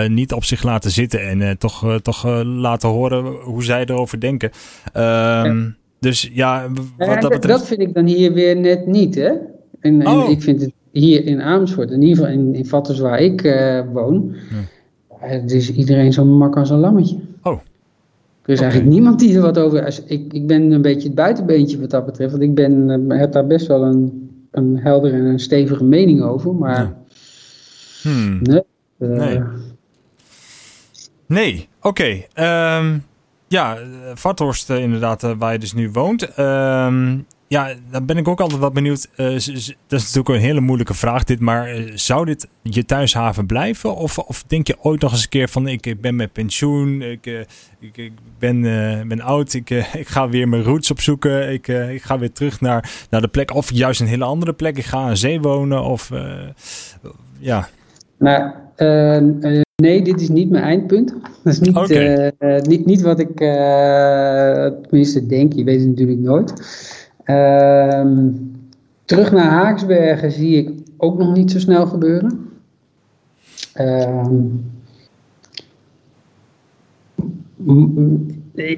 [0.09, 1.43] niet op zich laten zitten.
[1.43, 4.51] En toch, toch laten horen hoe zij erover denken.
[4.95, 7.59] Um, dus ja, wat ja, dat betreft...
[7.59, 9.31] Dat vind ik dan hier weer net niet, hè?
[9.81, 10.31] En, en Oh.
[10.31, 14.35] ik vind het hier in Amersfoort, in ieder geval in, in waar ik uh, woon,
[14.51, 15.27] Ja.
[15.27, 17.17] het is iedereen zo mak als een lammetje.
[17.43, 17.61] Oh.
[18.43, 19.85] Er is eigenlijk niemand die er wat over...
[19.85, 23.19] Als, ik, ik ben een beetje het buitenbeentje wat dat betreft, want ik ben, uh,
[23.19, 26.97] heb daar best wel een, een heldere en een stevige mening over, maar Ja.
[28.03, 28.39] Hmm.
[28.43, 28.63] nee.
[28.99, 29.41] uh, Nee.
[31.27, 32.23] Nee, oké.
[32.33, 32.99] Ehm,
[33.49, 33.83] ja, eh,
[34.15, 36.35] Vathorst inderdaad, waar je dus nu woont.
[36.35, 39.09] Ehm, ja, dan ben ik ook altijd wat benieuwd.
[39.17, 43.47] Uh, dat is natuurlijk een hele moeilijke vraag dit, maar uh, zou dit je thuishaven
[43.47, 43.97] blijven?
[43.97, 47.03] Of, of denk je ooit nog eens een keer van ik, ik ben met pensioen,
[47.03, 47.41] ik, uh,
[47.81, 48.61] ik, ik ben,
[49.09, 49.71] ben oud, ik,
[50.03, 53.55] ik ga weer mijn roots opzoeken, ik, ik ga weer terug naar, naar de plek
[53.55, 56.11] of juist een hele andere plek, ik ga aan zee wonen of
[57.39, 57.69] ja.
[58.19, 58.51] Nou,
[59.83, 61.15] nee, dit is niet mijn eindpunt.
[61.45, 65.53] Dat is niet, uh, niet, niet wat ik uh, tenminste denk.
[65.53, 66.53] Je weet het natuurlijk nooit.
[67.27, 68.29] Ehm,
[69.05, 72.51] terug naar Haaksbergen zie ik ook nog niet zo snel gebeuren.
[73.73, 74.45] Ehm,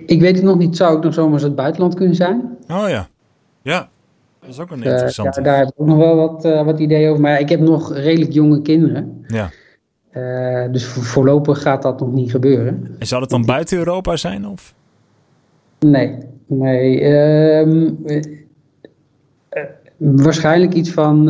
[0.06, 0.76] ik weet het nog niet.
[0.76, 2.56] Zou ik nog zomaar het buitenland kunnen zijn?
[2.68, 3.08] Oh ja.
[3.62, 3.88] Ja.
[4.40, 5.42] Dat is ook een Uh, interessante.
[5.42, 7.22] daar, daar heb ik ook nog wel wat, uh, wat ideeën over.
[7.22, 9.24] Maar ik heb nog redelijk jonge kinderen.
[9.26, 9.50] Ja.
[10.12, 12.96] Uh, dus vo voorlopig gaat dat nog niet gebeuren.
[12.98, 14.46] En zou het dan buiten Europa zijn?
[14.46, 14.74] Of?
[15.78, 17.04] Nee, nee.
[17.60, 17.98] Um,
[19.96, 21.24] waarschijnlijk iets van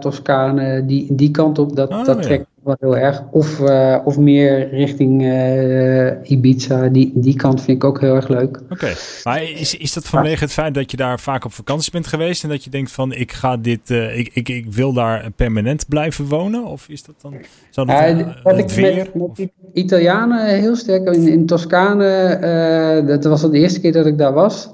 [0.00, 1.76] Toscane, die, die kant op.
[1.76, 2.22] Dat, Oh, dat ja.
[2.22, 3.22] trekt wel heel erg.
[3.30, 6.88] Of, uh, of meer richting uh, Ibiza.
[6.88, 8.60] Die, die kant vind ik ook heel erg leuk.
[8.70, 8.92] Oké,
[9.24, 12.42] maar is, is dat vanwege het feit dat je daar vaak op vakantie bent geweest
[12.42, 15.88] en dat je denkt van ik ga dit, uh, ik, ik, ik wil daar permanent
[15.88, 16.64] blijven wonen?
[16.64, 17.34] Of is dat dan
[17.70, 18.06] zou dat, ja,
[18.52, 23.80] ik weer, met, met Italianen heel sterk in, in Toscane, dat was al de eerste
[23.80, 24.72] keer dat ik daar was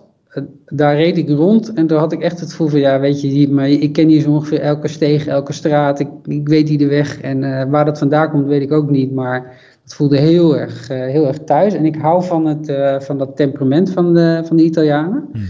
[0.66, 3.50] daar reed ik rond en toen had ik echt het gevoel van, ja, weet je,
[3.50, 6.86] maar ik ken hier zo ongeveer elke steeg, elke straat, ik, ik weet hier de
[6.86, 10.58] weg en uh, waar dat vandaan komt weet ik ook niet, maar het voelde heel
[10.58, 14.14] erg, uh, heel erg thuis en ik hou van, het, uh, van dat temperament van
[14.14, 15.28] de, van de Italianen.
[15.32, 15.42] Hmm.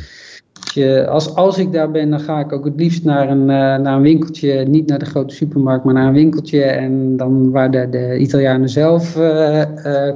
[0.75, 3.87] Je, als, als ik daar ben, dan ga ik ook het liefst naar een, naar
[3.87, 7.89] een winkeltje, niet naar de grote supermarkt, maar naar een winkeltje en dan waar de,
[7.91, 9.19] de Italianen zelf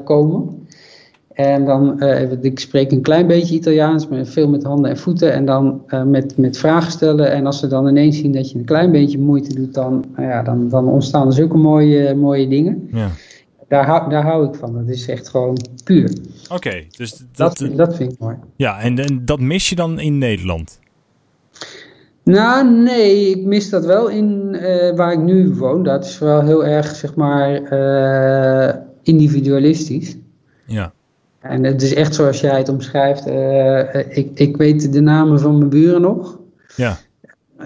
[0.05, 0.64] komen.
[1.35, 5.33] En dan, uh, ik spreek een klein beetje Italiaans, maar veel met handen en voeten.
[5.33, 7.33] En dan uh, met, met vragen stellen.
[7.33, 10.25] En als ze dan ineens zien dat je een klein beetje moeite doet, dan, uh,
[10.25, 12.89] ja, dan, dan ontstaan er zulke mooie, mooie dingen.
[12.93, 13.09] Ja.
[13.69, 14.75] Daar, hou, daar hou ik van.
[14.75, 16.13] Dat is echt gewoon puur.
[16.53, 18.37] Oké, dus dat, dat, dat vind ik mooi.
[18.57, 20.79] Ja, en, en dat mis je dan in Nederland?
[22.25, 24.51] Nou, nee, ik mis dat wel in
[24.97, 25.83] waar ik nu woon.
[25.83, 27.63] Dat is wel heel erg, zeg maar,
[29.03, 30.17] individualistisch.
[30.67, 30.93] Ja.
[31.45, 33.27] En het is echt zoals jij het omschrijft.
[33.27, 36.39] Uh, ik, ik weet de namen van mijn buren nog.
[36.77, 36.97] Ja.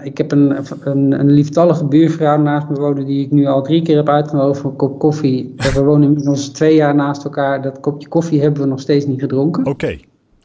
[0.03, 3.81] Ik heb een, een, een lieftallige buurvrouw naast me wonen die ik nu al drie
[3.81, 5.53] keer heb uitgenodigd voor een kop koffie.
[5.57, 7.61] We wonen inmiddels twee jaar naast elkaar.
[7.61, 9.65] Dat kopje koffie hebben we nog steeds niet gedronken.
[9.65, 9.97] Oké,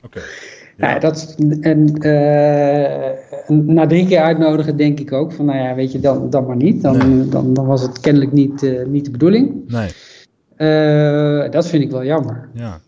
[0.04, 0.20] oké.
[0.76, 0.86] Ja.
[0.86, 5.92] Nou, dat, en uh, na drie keer uitnodigen denk ik ook van, nou ja, weet
[5.92, 6.82] je, dan, dan maar niet.
[6.82, 9.54] Dan, dan, dan was het kennelijk niet, uh, niet de bedoeling.
[9.66, 9.90] Nee.
[10.58, 12.48] Uh, dat vind ik wel jammer.
[12.54, 12.62] Ja.
[12.62, 12.80] Ja.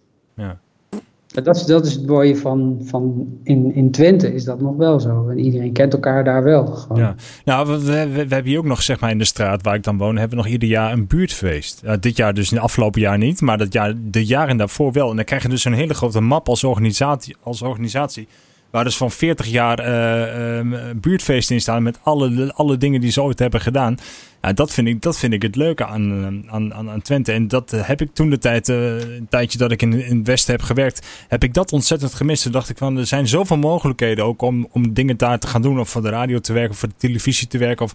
[1.45, 5.01] Dat is, dat is het mooie van, van in, in Twente is dat nog wel
[5.01, 5.29] zo.
[5.29, 6.67] En iedereen kent elkaar daar wel.
[6.67, 6.99] Gewoon.
[6.99, 9.83] Ja, nou, we, we, hebben hier ook nog, zeg maar, in de straat waar ik
[9.83, 11.83] dan woon, hebben we nog ieder jaar een buurtfeest.
[12.01, 15.11] Dit jaar dus, in het afgelopen jaar niet, maar dat jaar, de jaren daarvoor wel.
[15.11, 18.29] En dan krijg je dus een hele grote map als organisatie, als organisatie
[18.71, 23.11] waar dus van 40 jaar uh, uh, buurtfeesten in staan met alle, alle dingen die
[23.11, 23.99] ze ooit hebben gedaan.
[24.43, 26.11] Ja, dat, vind ik, dat vind ik het leuke aan,
[26.47, 27.33] eh, aan, aan, Twente.
[27.33, 30.27] En dat eh, heb ik toen de tijd, een tijdje dat ik in, in het
[30.27, 32.43] Westen heb gewerkt, heb ik dat ontzettend gemist.
[32.43, 35.63] Toen dacht ik van, er zijn zoveel mogelijkheden ook om, om dingen daar te gaan
[35.63, 35.81] doen.
[35.81, 37.85] Of voor de radio te werken, of voor de televisie te werken.
[37.85, 37.95] Of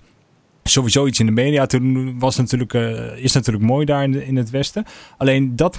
[0.71, 4.35] sowieso iets in de media toen was natuurlijk, uh, is natuurlijk mooi daar in, in
[4.35, 4.85] het Westen.
[5.17, 5.77] Alleen dat,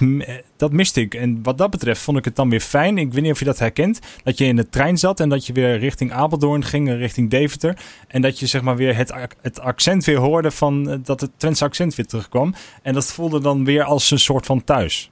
[0.55, 1.13] dat miste ik.
[1.13, 2.97] En wat dat betreft vond ik het dan weer fijn.
[2.97, 3.99] Ik weet niet of je dat herkent.
[4.23, 7.77] Dat je in de trein zat en dat je weer richting Apeldoorn ging, richting Deventer.
[8.07, 11.31] En dat je zeg maar weer het, het accent weer hoorde van uh, dat het
[11.37, 12.53] Twentse accent weer terugkwam.
[12.81, 15.11] En dat voelde dan weer als een soort van thuis.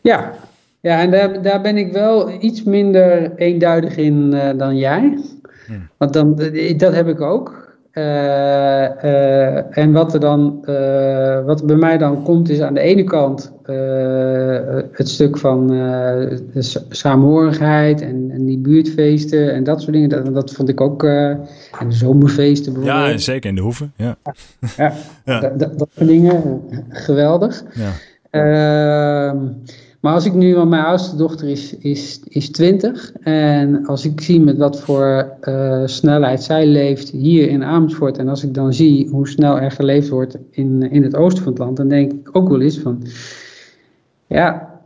[0.00, 0.34] Ja,
[0.80, 5.18] ja en daar, daar ben ik wel iets minder eenduidig in uh, dan jij.
[5.66, 5.88] Hmm.
[5.96, 6.34] Want dan,
[6.76, 7.63] dat heb ik ook.
[7.94, 8.04] Uh,
[9.04, 13.04] uh, en wat er dan, uh, wat bij mij dan komt, is aan de ene
[13.04, 13.52] kant
[14.92, 20.08] het stuk van de samenhorigheid en, en, die buurtfeesten en dat soort dingen.
[20.08, 21.02] Dat, dat vond ik ook.
[21.02, 21.38] en
[21.88, 23.10] de zomerfeesten bijvoorbeeld.
[23.10, 23.92] Ja, zeker in de hoeven.
[23.96, 24.16] Ja,
[24.76, 24.92] ja,
[25.24, 25.40] ja.
[25.40, 26.62] Dat, dat, dat, soort dingen.
[26.88, 27.62] Geweldig.
[27.74, 29.34] Ja.
[30.04, 33.12] Maar als ik nu, want mijn oudste dochter is, is, is 20.
[33.12, 38.18] En als ik zie met wat voor uh, snelheid zij leeft hier in Amersfoort.
[38.18, 41.52] En als ik dan zie hoe snel er geleefd wordt in, in het oosten van
[41.52, 41.76] het land.
[41.76, 43.02] Dan denk ik ook wel eens van,
[44.26, 44.80] ja,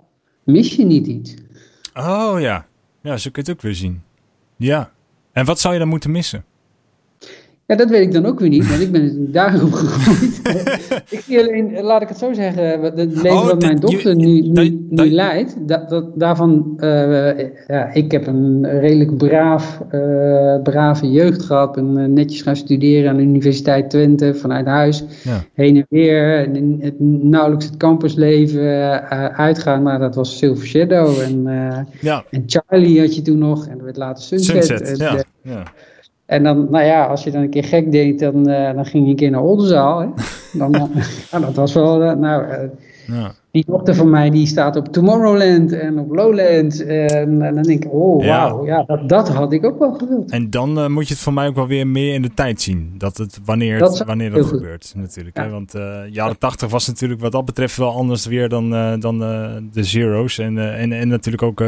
[0.45, 1.35] mis je niet iets?
[1.95, 2.67] Oh ja,
[3.01, 4.03] ja zo kun je het ook weer zien.
[4.57, 4.91] Ja,
[5.33, 6.45] en wat zou je dan moeten missen?
[7.69, 10.41] Ja, dat weet ik dan ook weer niet, want ik ben daar opgegroeid.
[11.17, 14.41] ik zie alleen, laat ik het zo zeggen, het leven oh, wat mijn dochter nu,
[14.41, 21.11] nu, nu leidt, dat, dat, daarvan, uh, ja, ik heb een redelijk braaf, uh, brave
[21.11, 25.45] jeugd gehad, ben uh, netjes gaan studeren aan de Universiteit Twente vanuit huis, ja.
[25.55, 29.03] heen en weer, en het, nauwelijks het campusleven
[29.33, 31.43] uitgaan, maar dat was Silver Shadow en,
[32.01, 32.25] ja.
[32.31, 34.65] en Charlie had je toen nog, en dat werd later Sunset.
[34.65, 35.25] Sunset en, ja.
[35.43, 35.63] ja.
[36.29, 39.05] En dan, nou ja, als je dan een keer gek deed, dan, uh, dan ging
[39.05, 40.01] je een keer naar Oldenzaal.
[40.01, 40.07] Hè?
[40.53, 40.83] Dan, uh,
[41.33, 42.45] nou, dat was wel, uh, nou,
[43.07, 43.33] ja.
[43.51, 46.85] die dochter van mij, die staat op Tomorrowland en op Lowland.
[46.85, 48.83] En, en dan denk ik, oh wauw, ja.
[48.83, 50.31] dat, dat had ik ook wel gewild.
[50.31, 52.95] En dan moet je het voor mij ook wel weer meer in de tijd zien.
[52.99, 55.37] Dat het, wanneer dat, wanneer dat gebeurt, natuurlijk.
[55.37, 55.43] Ja.
[55.43, 55.51] Hè?
[55.51, 55.75] Want
[56.11, 59.19] jaren tachtig was natuurlijk wat dat betreft wel anders weer dan, dan
[59.73, 60.39] de Zero's.
[60.39, 61.63] En, en, en natuurlijk ook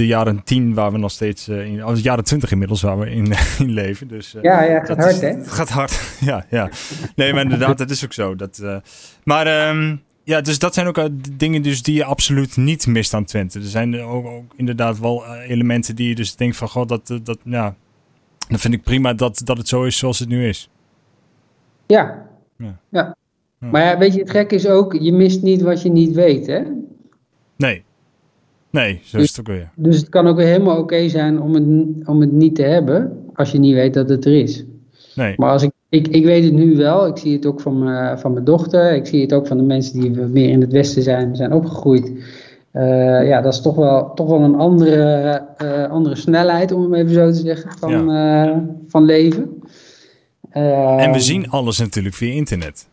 [0.00, 3.10] de jaren 10 waar we nog steeds uh, in, als jaren 20 inmiddels waar we
[3.10, 4.08] in, in leven.
[4.08, 5.28] Dus, uh, ja, ja, het gaat hard, is, hè?
[5.28, 6.70] Het gaat hard, ja, ja.
[7.16, 8.34] Nee, maar inderdaad, dat is ook zo.
[8.34, 8.76] Dat, uh,
[9.24, 13.24] maar um, ja, dus dat zijn ook dingen dus die je absoluut niet mist aan
[13.24, 13.58] Twente.
[13.58, 17.38] Er zijn ook, ook inderdaad wel elementen die je dus denkt van, god, dat, dat,
[17.44, 17.74] ja,
[18.48, 20.70] dan vind ik prima dat, dat het zo is zoals het nu is.
[21.86, 22.78] Ja, ja.
[22.88, 23.16] ja.
[23.58, 26.46] Maar ja, weet je, het gek is ook, je mist niet wat je niet weet,
[26.46, 26.62] hè?
[27.56, 27.84] Nee.
[28.70, 29.70] Nee, zo is het ook weer.
[29.74, 31.64] Dus het kan ook weer helemaal oké zijn om het,
[32.08, 34.64] om het niet te hebben, als je niet weet dat het er is.
[35.14, 35.34] Nee.
[35.36, 38.18] Maar als ik, ik, ik weet het nu wel, ik zie het ook van, mijn
[38.18, 41.02] van mijn dochter, ik zie het ook van de mensen die meer in het Westen
[41.02, 42.12] zijn, zijn opgegroeid.
[42.72, 46.92] Uh, ja, dat is toch wel, toch wel een andere, uh, andere snelheid, om het
[46.92, 48.46] even zo te zeggen, van, ja.
[48.46, 48.56] uh,
[48.88, 49.62] van leven.
[50.50, 52.88] en we zien alles natuurlijk via internet.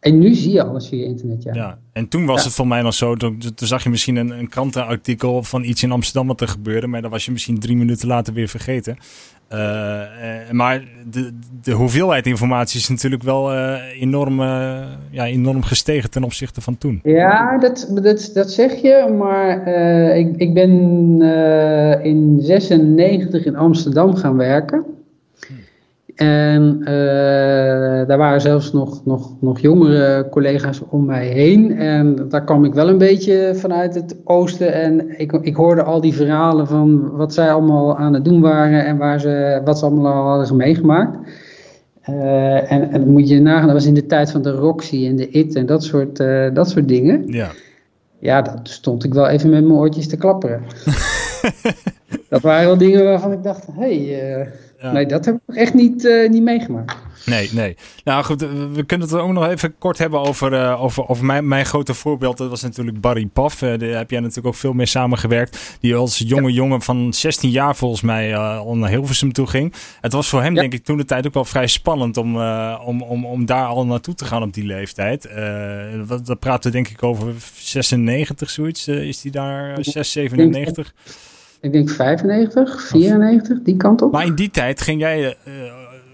[0.00, 1.54] En nu zie je alles via internet, ja.
[1.54, 1.78] ja.
[1.92, 2.44] En toen was ja.
[2.44, 5.82] het voor mij nog zo, toen, toen zag je misschien een, een krantenartikel van iets
[5.82, 8.96] in Amsterdam wat er gebeurde, maar dan was je misschien drie minuten later weer vergeten.
[9.52, 11.32] Uh, uh, maar de,
[11.62, 14.40] de hoeveelheid informatie is natuurlijk wel uh, enorm,
[15.10, 17.00] ja, enorm gestegen ten opzichte van toen.
[17.02, 19.66] Ja, dat, dat, dat zeg je, maar
[20.16, 20.70] ik, ik ben
[22.02, 24.84] in 96 in Amsterdam gaan werken.
[26.20, 26.86] En uh,
[28.06, 31.78] daar waren zelfs nog, nog, nog jongere collega's om mij heen.
[31.78, 34.72] En daar kwam ik wel een beetje vanuit het oosten.
[34.72, 38.84] En ik, ik hoorde al die verhalen van wat zij allemaal aan het doen waren
[38.84, 41.18] en waar ze, wat ze allemaal al hadden meegemaakt.
[42.10, 45.16] Uh, en, en moet je nagaan, dat was in de tijd van de Roxy en
[45.16, 47.22] de IT en dat soort, uh, dat soort dingen.
[47.26, 47.48] Ja.
[48.18, 50.62] Ja, dat stond ik wel even met mijn oortjes te klapperen.
[52.28, 54.06] dat waren wel dingen waarvan ik dacht, hé...
[54.06, 54.48] Hey,
[54.80, 54.92] ja.
[54.92, 56.96] Nee, dat heb ik echt niet, uh, niet meegemaakt.
[57.26, 57.76] Nee, nee.
[58.04, 58.40] Nou goed,
[58.72, 61.94] we kunnen het ook nog even kort hebben over, uh, over, over mijn, mijn grote
[61.94, 62.36] voorbeeld.
[62.36, 63.62] Dat was natuurlijk Barry Paf.
[63.62, 65.76] Uh, daar heb jij natuurlijk ook veel mee samengewerkt.
[65.80, 66.54] Die als jonge ja.
[66.54, 69.74] jongen van 16 jaar volgens mij al naar Hilversum toe ging.
[70.00, 70.60] Het was voor hem ja.
[70.60, 72.40] denk ik toen de tijd ook wel vrij spannend om,
[72.76, 75.28] om, om, om daar al naartoe te gaan op die leeftijd.
[76.06, 78.88] dat, dat praten we denk ik over 96 zoiets.
[78.88, 80.92] is die daar 6, 97?
[81.60, 84.12] Ik denk 95, 94, die kant op.
[84.12, 85.54] Maar in die tijd ging jij, uh,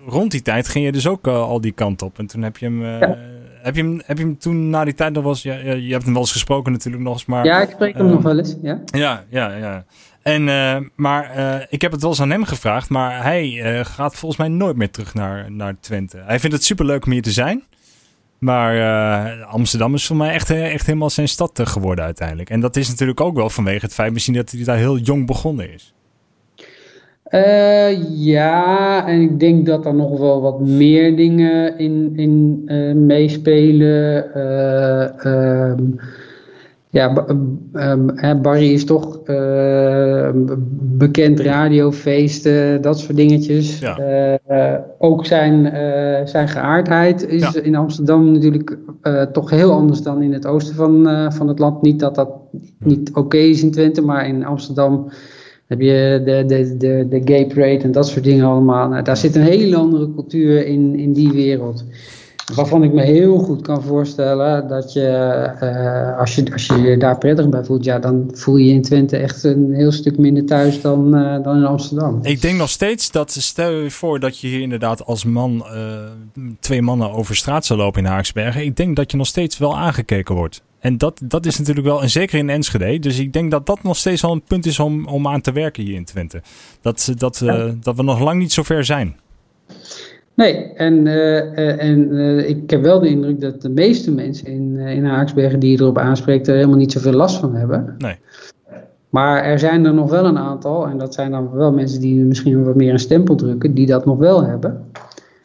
[0.07, 2.19] rond die tijd ging je dus ook uh, al die kant op.
[2.19, 3.17] En toen heb je hem, uh, ja.
[3.63, 5.93] heb je hem, heb je hem toen na die tijd nog wel eens, ja, je
[5.93, 7.45] hebt hem wel eens gesproken natuurlijk nog eens, maar...
[7.45, 8.81] Ja, ik spreek hem nog wel eens, ja.
[8.85, 9.85] Ja, ja, ja.
[10.23, 10.45] En,
[10.95, 11.31] maar
[11.71, 14.91] ik heb het wel eens aan hem gevraagd, maar hij gaat volgens mij nooit meer
[14.91, 16.23] terug naar, naar Twente.
[16.25, 17.63] Hij vindt het superleuk om hier te zijn.
[18.47, 22.51] Maar uh, Amsterdam is voor mij echt, echt helemaal zijn stad geworden uiteindelijk.
[22.51, 25.27] En dat is natuurlijk ook wel vanwege het feit misschien dat hij daar heel jong
[25.27, 25.95] begonnen is.
[28.11, 34.39] Ja, en ik denk dat er nog wel wat meer dingen in, in meespelen.
[35.29, 36.01] Um,
[36.91, 37.27] ja,
[37.73, 40.31] um, Barry is toch uh,
[40.81, 43.79] bekend radiofeesten, dat soort dingetjes.
[43.79, 43.99] Ja.
[44.51, 47.63] Uh, ook zijn, uh, zijn geaardheid is ja.
[47.63, 48.79] in Amsterdam natuurlijk
[49.33, 51.83] toch heel anders dan in het oosten van, van het land.
[51.83, 52.31] Niet dat dat
[52.79, 55.09] niet oké okay is in Twente, maar in Amsterdam
[55.67, 58.89] heb je de, de, de, de gay parade en dat soort dingen allemaal.
[58.89, 61.85] Nou, daar zit een hele andere cultuur in, in die wereld.
[62.55, 65.01] Waarvan ik me heel goed kan voorstellen dat je,
[65.63, 68.73] uh, als je, als je je daar prettig bij voelt, ja, dan voel je je
[68.73, 72.19] in Twente echt een heel stuk minder thuis dan, uh, dan in Amsterdam.
[72.23, 75.99] Ik denk nog steeds dat, stel je voor dat je hier inderdaad als man uh,
[76.61, 78.65] twee mannen over straat zou lopen in Haaksbergen.
[78.65, 80.63] Ik denk dat je nog steeds wel aangekeken wordt.
[80.79, 82.99] En dat, dat is natuurlijk wel, en zeker in Enschede.
[82.99, 85.53] Dus ik denk dat dat nog steeds wel een punt is om, om aan te
[85.53, 86.43] werken hier in Twente.
[86.81, 87.75] Dat, dat, ja.
[87.81, 89.17] dat we nog lang niet zo ver zijn.
[90.37, 94.75] Nee, en, uh, en uh, ik heb wel de indruk dat de meeste mensen in,
[94.75, 97.95] uh, in Haaksbergen die je erop aanspreekt er helemaal niet zoveel last van hebben.
[97.99, 98.17] Nee.
[99.09, 102.25] Maar er zijn er nog wel een aantal, en dat zijn dan wel mensen die
[102.25, 104.85] misschien wat meer een stempel drukken, die dat nog wel hebben.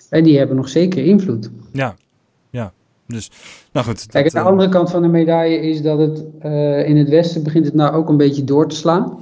[0.09, 1.49] En die hebben nog zeker invloed.
[1.71, 1.95] Ja,
[2.49, 2.73] ja.
[3.07, 3.31] Dus,
[3.71, 4.05] nou goed.
[4.05, 6.23] Kijk, dat, de andere kant van de medaille is dat het
[6.87, 9.17] in het Westen begint het nou ook een beetje door te slaan.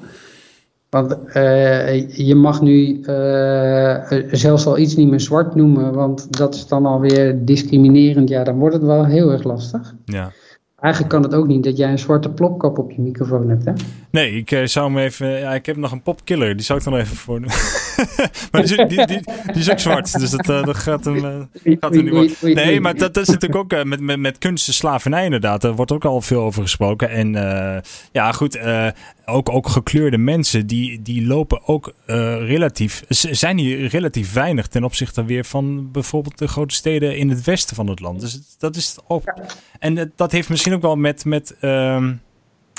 [0.89, 6.55] Want uh, je mag nu uh, zelfs al iets niet meer zwart noemen, want dat
[6.55, 8.29] is dan alweer discriminerend.
[8.29, 9.95] Ja, dan wordt het wel heel erg lastig.
[10.05, 10.31] Ja.
[10.81, 13.73] Eigenlijk kan het ook niet dat jij een zwarte plopkap op je microfoon hebt, hè?
[14.11, 15.39] Nee, ik uh, zou hem even...
[15.39, 17.49] Ja, ik heb nog een popkiller, die zou ik dan even voor doen.
[18.51, 21.77] maar die, die, die, die, is ook zwart, dus dat, uh, dat gaat hem, uh,
[21.79, 22.55] gaat hem niet worden.
[22.55, 25.61] Nee, maar dat, dat is natuurlijk ook met, met, met kunst en slavernij inderdaad.
[25.61, 27.09] Daar wordt ook al veel over gesproken.
[27.09, 27.31] En
[28.11, 28.59] ja, goed,
[29.25, 33.03] ook, ook gekleurde mensen, die, die lopen ook relatief...
[33.09, 37.75] Zijn hier relatief weinig ten opzichte weer van bijvoorbeeld de grote steden in het westen
[37.75, 38.19] van het land.
[38.19, 39.33] Dus dat is ook...
[39.79, 41.25] En dat heeft misschien ook wel met...
[41.25, 42.21] met um,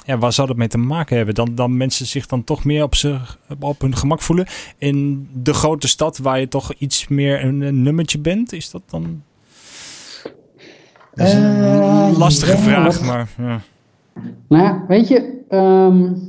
[0.05, 1.35] ja, waar zou dat mee te maken hebben?
[1.35, 4.47] Dan, dan mensen zich dan toch meer op, zich, op hun gemak voelen.
[4.79, 8.83] In de grote stad waar je toch iets meer een, een nummertje bent, is dat
[8.87, 9.23] dan...
[11.15, 13.29] Dat is een uh, lastige ja, vraag, wat, maar...
[13.39, 13.61] Ja.
[14.49, 15.39] Nou, weet je...
[15.51, 16.29] Um,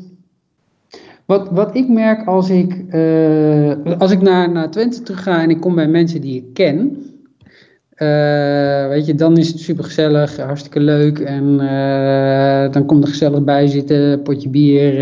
[1.26, 5.50] wat, wat ik merk als ik, uh, als ik naar, naar Twente terug ga en
[5.50, 7.06] ik kom bij mensen die ik ken...
[8.90, 11.20] weet je, dan is het super gezellig, hartstikke leuk.
[11.20, 11.58] En
[12.72, 15.02] dan komt er gezellig bij zitten, potje bier.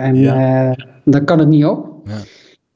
[0.00, 1.88] en dan kan het niet op.
[2.04, 2.18] Ja.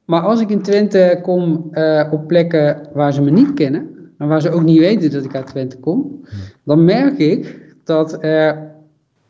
[0.05, 1.71] Maar als ik in Twente kom
[2.11, 5.35] op plekken waar ze me niet kennen, en waar ze ook niet weten dat ik
[5.35, 6.25] uit Twente kom,
[6.63, 8.09] dan merk ik dat,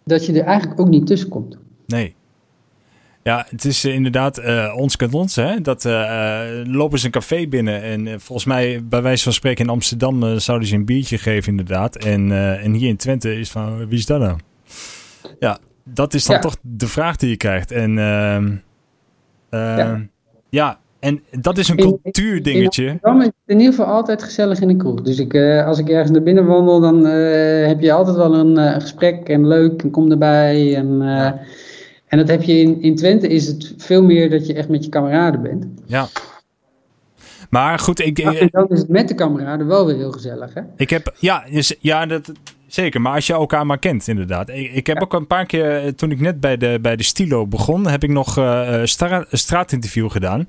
[0.04, 1.58] dat je er eigenlijk ook niet tussen komt.
[1.88, 2.15] Nee.
[3.28, 5.36] Ja, het is inderdaad uh, ons kent ons.
[5.36, 5.62] Hè?
[5.62, 7.82] Dat uh, lopen ze een café binnen.
[7.82, 11.96] En volgens mij, bij wijze van spreken in Amsterdam, zouden ze een biertje geven, inderdaad.
[11.96, 14.38] En, en hier in Twente is van wie is dat nou?
[15.40, 17.72] Ja, dat is dan toch de vraag die je krijgt.
[17.72, 18.52] En ehm,
[19.50, 19.78] ja.
[19.78, 20.02] Ehm,
[20.50, 20.80] ja.
[21.00, 22.86] En dat is een cultuurdingetje.
[22.86, 25.02] In, in, in ieder geval altijd gezellig in de kroeg.
[25.02, 25.36] Dus ik,
[25.66, 29.84] als ik ergens naar binnen wandel, dan heb je altijd wel een gesprek en leuk
[29.84, 30.76] en kom erbij.
[30.76, 31.02] En,
[32.16, 34.84] en dat heb je in, in Twente is het veel meer dat je echt met
[34.84, 35.66] je kameraden bent.
[35.86, 36.08] Ja.
[37.50, 38.18] Maar goed, ik...
[38.18, 40.62] Ja, en dan is het met de kameraden wel weer heel gezellig, hè?
[40.76, 42.32] Ik heb, ja, dus, ja dat,
[42.68, 43.02] zeker.
[43.02, 44.50] Maar als je elkaar maar kent, inderdaad.
[44.50, 47.48] Ik, ik heb ook een paar keer, toen ik net bij de, bij de Stilo
[47.48, 48.88] begon, heb ik nog een
[49.32, 50.48] straatinterview gedaan.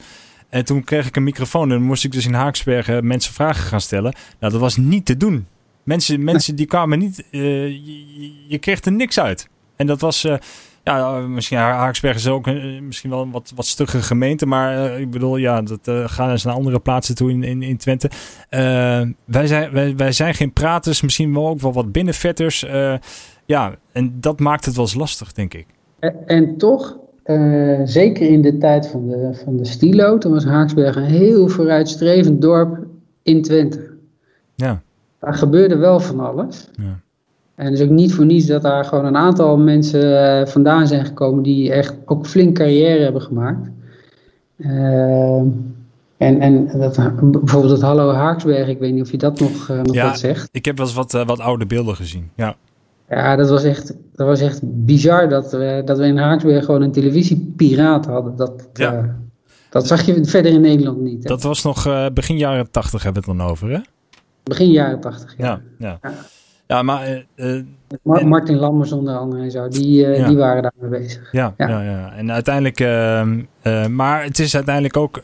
[0.48, 3.81] En toen kreeg ik een microfoon en moest ik dus in Haaksbergen mensen vragen gaan
[3.81, 4.14] stellen.
[4.40, 5.46] Nou, dat was niet te doen.
[5.83, 9.48] Mensen, mensen die kwamen niet, uh, je, je, kreeg er niks uit.
[9.76, 10.35] En dat was, uh,
[10.92, 14.46] ja, misschien Haaksbergen is ook uh, misschien wel een wat, wat stugge gemeente.
[14.46, 18.11] Maar ik bedoel, ja, dat gaan eens naar andere plaatsen toe in, in, in Twente.
[19.25, 22.66] wij, zijn, wij, wij zijn geen praters, misschien wel ook wel wat binnenvetters.
[23.46, 25.66] ja, en dat maakt het wel eens lastig, denk ik.
[25.99, 26.99] En, en toch
[27.85, 32.42] zeker in de tijd van de, van de stilo, toen was Haaksberg een heel vooruitstrevend
[32.42, 32.87] dorp
[33.22, 33.90] in Twente.
[34.55, 34.83] Ja.
[35.20, 36.68] Daar gebeurde wel van alles.
[36.72, 37.01] Ja.
[37.57, 40.87] En het is ook niet voor niets dat daar gewoon een aantal mensen uh, vandaan
[40.87, 43.71] zijn gekomen die echt ook flink carrière hebben gemaakt.
[44.57, 45.38] Uh,
[46.16, 49.95] en, en dat, bijvoorbeeld het Hallo Haaksberg, ik weet niet of je dat nog, nog
[49.95, 50.49] ja, wat zegt.
[50.53, 52.57] Ik heb wel eens wat, wat oude beelden gezien, ja.
[53.09, 56.83] Ja, dat was echt, dat was echt bizar dat we, dat we in Haaksberg gewoon
[56.83, 58.37] een televisiepiraat hadden.
[58.37, 58.95] Dat, ja.
[58.95, 59.05] uh,
[59.71, 61.23] dat zag je verder in Nederland niet.
[61.23, 61.29] Hè?
[61.29, 63.79] Dat was nog uh, begin jaren tachtig hebben we het dan over, hè?
[64.42, 65.61] Begin jaren tachtig, ja.
[65.79, 66.12] Ja, ja.
[66.66, 66.83] Ja.
[66.83, 67.24] maar...
[67.37, 67.55] Uh,
[68.02, 70.29] en, Martin Lammers onder andere en zo, die, ja.
[70.29, 71.33] die waren daarmee bezig.
[71.33, 71.68] Ja, ja.
[71.68, 72.12] ja, ja.
[72.12, 72.81] en uiteindelijk...
[72.81, 75.22] Ehm, maar het is uiteindelijk ook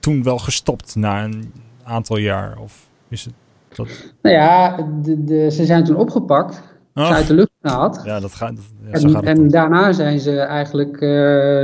[0.00, 1.52] toen wel gestopt na een
[1.84, 3.34] aantal jaar, of is het...
[3.74, 3.88] Dat...
[4.22, 6.62] Nou ja, de, de, ze zijn toen opgepakt
[6.94, 7.10] oh.
[7.10, 8.00] uit de lucht gehaald.
[8.04, 8.58] Ja, dat gaat.
[8.84, 10.96] Ja, en, gaat en daarna zijn ze eigenlijk,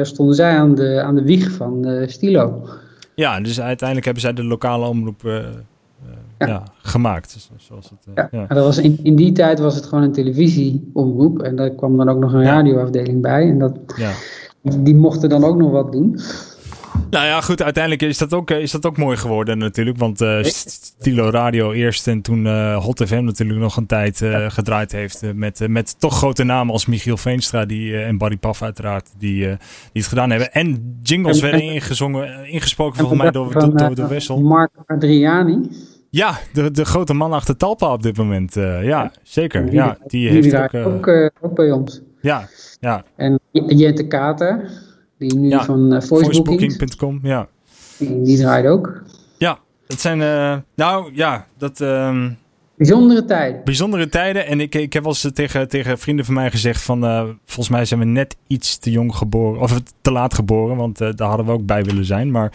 [0.06, 2.68] stonden zij aan de, aan de wieg van Stilo.
[3.14, 5.22] Ja, dus uiteindelijk hebben zij de lokale omroep
[6.38, 6.46] ja.
[6.46, 6.62] ja.
[6.83, 7.51] gemaakt.
[7.57, 8.46] Zoals het, ja, ja.
[8.46, 11.42] Dat was in, in die tijd was het gewoon een televisieomroep.
[11.42, 13.48] En daar kwam dan ook nog een radioafdeling bij.
[13.48, 14.11] En dat, ja.
[14.62, 16.20] die, die mochten dan ook nog wat doen.
[17.11, 19.98] Nou ja, goed, uiteindelijk is dat ook, eh, is dat ook mooi geworden natuurlijk.
[19.98, 24.51] Want uh, Stilo Radio eerst en toen uh, Hot FM natuurlijk nog een tijd uh,
[24.51, 25.35] gedraaid heeft.
[25.35, 29.57] met, met toch grote namen als Michiel Veenstra die, en Barry Paf uiteraard, die, die
[29.92, 30.53] het gedaan hebben.
[30.53, 34.40] En jingles werden ingezongen, ingesproken volgens mij door, van, door, door Wessel.
[34.40, 35.68] Mark Adriani.
[36.10, 38.54] Ja, de, de grote man achter Talpa op dit moment.
[38.82, 39.64] ja, zeker.
[39.64, 42.00] Die, ja, die, die heeft ook, ook, ook bij ons.
[42.20, 42.48] Ja,
[42.80, 43.04] ja.
[43.16, 44.70] En Jente Kater.
[45.18, 47.48] Die nu ja, van uh, voicebooking.com, ja.
[47.98, 49.02] Die, die draait ook.
[49.38, 50.18] Ja, dat zijn,
[50.74, 51.80] nou ja, dat...
[51.80, 52.38] Um,
[52.78, 53.60] Bijzondere tijden.
[53.64, 54.46] Bijzondere tijden.
[54.46, 57.04] En ik, ik heb wel eens tegen, tegen vrienden van mij gezegd van...
[57.04, 59.60] Uh, volgens mij zijn we net iets te jong geboren.
[59.60, 60.76] Of te laat geboren.
[60.76, 62.30] Want uh, daar hadden we ook bij willen zijn.
[62.30, 62.52] Maar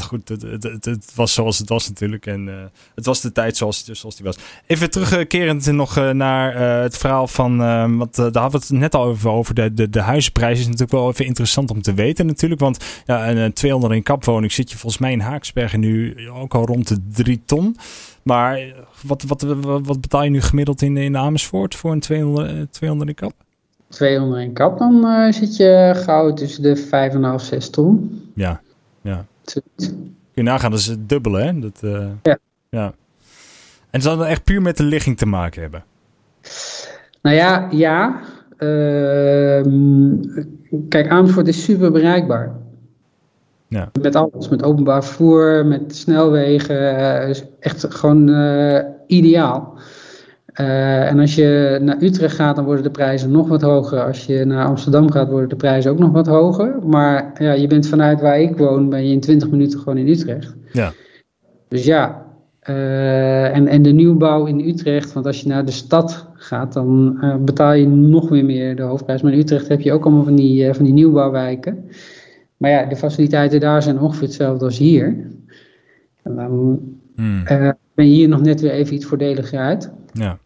[0.00, 2.26] goed, het, het, het, het, was zoals het was natuurlijk.
[2.26, 4.36] En het was de tijd zoals, zoals die was.
[4.66, 7.56] Even terugkerend nog naar het verhaal van...
[7.98, 9.30] want daar hadden we het net al over.
[9.30, 12.60] over de, de, de huizenprijs is natuurlijk wel even interessant om te weten natuurlijk.
[12.60, 16.66] Want ja, een 200 in kapwoning zit je volgens mij in Haaksbergen nu ook al
[16.66, 17.76] rond de 3 ton.
[18.26, 19.42] Maar wat, wat,
[19.82, 23.32] wat, betaal je nu gemiddeld in, in Amersfoort voor een 200, 200 in kap?
[23.88, 28.22] 200 in kap, dan uh, zit je gauw tussen de 5,5 6 ton.
[28.34, 28.60] Ja,
[29.00, 29.26] ja.
[29.44, 31.58] Kun je nagaan, dat is het dubbele, hè?
[31.58, 32.38] Dat, uh, ja.
[32.68, 32.92] ja.
[33.90, 35.84] En zal dat echt puur met de ligging te maken hebben?
[37.22, 38.20] Nou ja, ja.
[38.58, 39.62] Uh,
[40.88, 42.54] kijk, Amersfoort is super bereikbaar.
[43.68, 43.90] Ja.
[44.00, 49.78] Met alles, met openbaar vervoer, met snelwegen, uh, is echt gewoon uh, ideaal.
[50.60, 54.04] Uh, en als je naar Utrecht gaat, dan worden de prijzen nog wat hoger.
[54.04, 56.78] Als je naar Amsterdam gaat, worden de prijzen ook nog wat hoger.
[56.86, 60.08] Maar ja, je bent vanuit waar ik woon, ben je in 20 minuten gewoon in
[60.08, 60.54] Utrecht.
[60.72, 60.92] Ja.
[61.68, 62.26] Dus ja,
[62.60, 67.72] en, en de nieuwbouw in Utrecht, want als je naar de stad gaat, dan betaal
[67.72, 69.22] je nog weer meer de hoofdprijs.
[69.22, 71.84] Maar in Utrecht heb je ook allemaal van die, van die nieuwbouwwijken.
[72.56, 75.06] Maar ja, de faciliteiten daar zijn ongeveer hetzelfde als hier.
[76.22, 76.80] En dan,
[77.14, 77.42] hmm.
[77.50, 79.90] uh, ben je hier nog net weer even iets voordeliger uit.
[80.12, 80.38] Ja.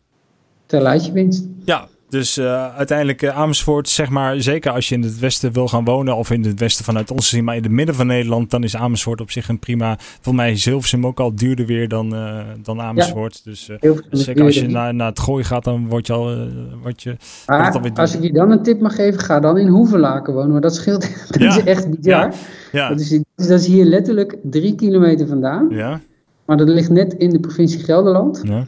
[0.66, 1.48] Terwijl je winst.
[1.64, 5.68] Ja, dus uh, uiteindelijk uh, Amersfoort, zeg maar, zeker als je in het westen wil
[5.68, 8.50] gaan wonen, of in het westen vanuit ons gezien, maar in het midden van Nederland,
[8.50, 9.96] dan is Amersfoort op zich een prima.
[9.98, 13.40] Volgens mij is Hilversum ook al duurder weer dan, uh, dan Amersfoort.
[13.44, 13.70] Ja, dus
[14.10, 16.48] zeker als je naar, naar het gooien gaat, dan word je al.
[16.82, 20.34] word je, maar, als ik je dan een tip mag geven, ga dan in Hoevelaken
[20.34, 21.00] wonen, maar dat scheelt.
[21.30, 21.56] dat ja.
[21.56, 22.20] is echt bizar.
[22.20, 22.32] Ja.
[22.72, 22.88] ja.
[22.88, 25.66] Dat, is, dat is hier letterlijk drie kilometer vandaan.
[25.70, 26.00] Ja.
[26.46, 28.40] Maar dat ligt net in de provincie Gelderland.
[28.42, 28.66] Ja.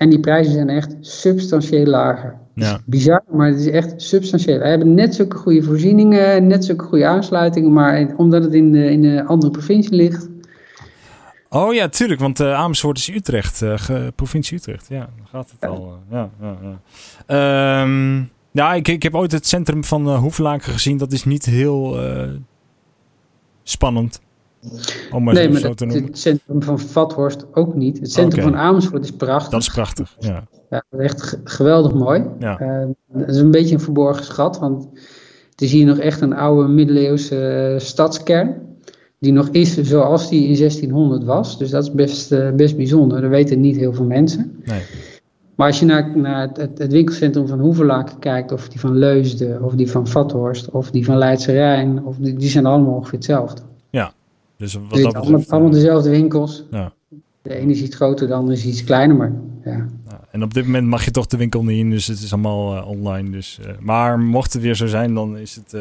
[0.00, 2.38] En die prijzen zijn echt substantieel lager.
[2.54, 2.80] Ja.
[2.86, 4.58] Bizar, maar het is echt substantieel.
[4.58, 8.90] We hebben net zulke goede voorzieningen, net zulke goede aansluitingen, maar omdat het in de,
[8.90, 10.28] in de andere provincie ligt.
[11.48, 14.88] Oh ja, tuurlijk, want uh, Amersfoort is Utrecht, uh, provincie Utrecht.
[14.88, 15.98] Ja, dan gaat het al.
[16.10, 16.56] Uh, ja, ja,
[17.26, 17.82] ja.
[17.82, 20.96] Um, ja ik, ik heb ooit het centrum van Hoeflaken gezien.
[20.96, 21.98] Dat is niet heel
[23.62, 24.20] spannend.
[25.10, 27.98] Om maar nee, maar dat, het centrum van Vathorst ook niet.
[27.98, 29.50] Het centrum van Amersfoort is prachtig.
[29.50, 30.46] Dat is prachtig, ja.
[30.70, 32.24] Ja, echt geweldig mooi.
[32.38, 32.60] Ja.
[32.60, 34.88] Uh, het is een beetje een verborgen schat, want
[35.50, 38.68] het is hier nog echt een oude middeleeuwse uh, stadskern.
[39.18, 41.58] Die nog is zoals die in 1600 was.
[41.58, 43.20] Dus dat is best, uh, best bijzonder.
[43.20, 44.62] Dat weten niet heel veel mensen.
[44.64, 44.80] Nee.
[45.54, 49.62] Maar als je naar, naar het, het, winkelcentrum van Hoevelaken kijkt, of die van Leusden,
[49.62, 53.18] of die van Vathorst, of die van Leidse Rijn, of die, die zijn allemaal ongeveer
[53.18, 53.62] hetzelfde.
[54.60, 56.64] Dus wat dat betreft, allemaal, allemaal dezelfde winkels.
[56.70, 56.92] Ja.
[57.42, 59.32] De ene is iets groter, de andere is iets kleiner, maar
[59.64, 59.86] ja.
[60.30, 62.76] En op dit moment mag je toch de winkel niet in, dus het is allemaal
[62.76, 63.30] uh, online.
[63.30, 65.80] Dus, uh, maar mocht het weer zo zijn, dan is, het, uh,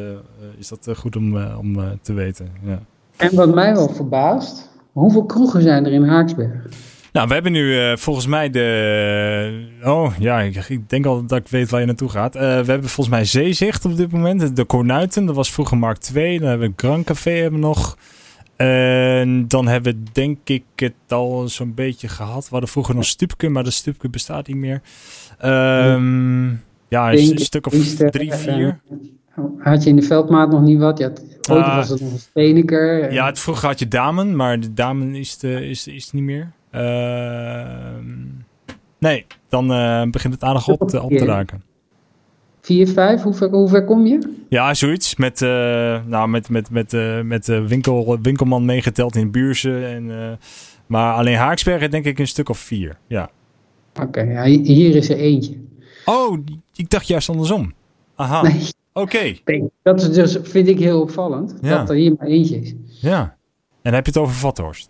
[0.58, 2.48] is dat goed om, om te weten.
[2.64, 2.80] Ja.
[3.18, 6.66] En wat mij wel verbaast, hoeveel kroegen zijn er in Haaksberg?
[7.14, 9.68] Nou, we hebben nu volgens mij de.
[9.84, 12.34] Oh ja, ik, ik, denk al dat ik weet waar je naartoe gaat.
[12.34, 14.56] we hebben volgens mij Zeezicht op dit moment.
[14.56, 16.40] De Cornuiten, dat was vroeger Mark 2.
[16.40, 17.98] Dan hebben we Grand Café hebben we nog.
[18.60, 22.43] En dan hebben we denk ik het al zo'n beetje gehad.
[22.43, 24.82] We hadden vroeger nog Stupke, maar de Stupke bestaat niet meer.
[25.45, 28.80] Um, ja, een, een stuk of drie, vier.
[29.57, 30.97] Had je in de veldmaat nog niet wat?
[30.97, 31.07] Ja,
[31.49, 33.14] ooit uh, was het nog een Steneker.
[33.14, 36.51] Ja, het, vroeger had je Damen, maar de Damen is, de, is, is niet meer.
[36.72, 36.82] Uh,
[38.97, 41.64] nee, dan uh, begint het aardig op te, op te raken.
[42.62, 44.43] 4, 5, hoe ver, hoe ver kom je?
[44.49, 45.16] Ja, zoiets.
[45.16, 45.49] Met, uh,
[46.05, 49.86] nou, met, met, met, uh, met uh, winkel, winkelman meegeteld in Buurse.
[49.86, 50.38] En,
[50.88, 52.97] maar alleen Haaksbergen denk ik een stuk of vier.
[53.07, 53.30] Ja.
[53.93, 55.57] Oké, okay, ja, hier is er eentje.
[56.05, 56.38] Oh,
[56.76, 57.74] ik dacht juist andersom.
[58.16, 58.41] Aha.
[58.41, 58.62] Nee.
[58.93, 59.36] Oké.
[59.43, 59.70] Okay.
[59.84, 61.55] Dat is dus, vind ik heel opvallend.
[61.62, 61.78] Ja.
[61.78, 62.74] Dat er hier maar eentje is.
[63.01, 63.36] Ja.
[63.82, 64.89] En heb je het over Vathorst?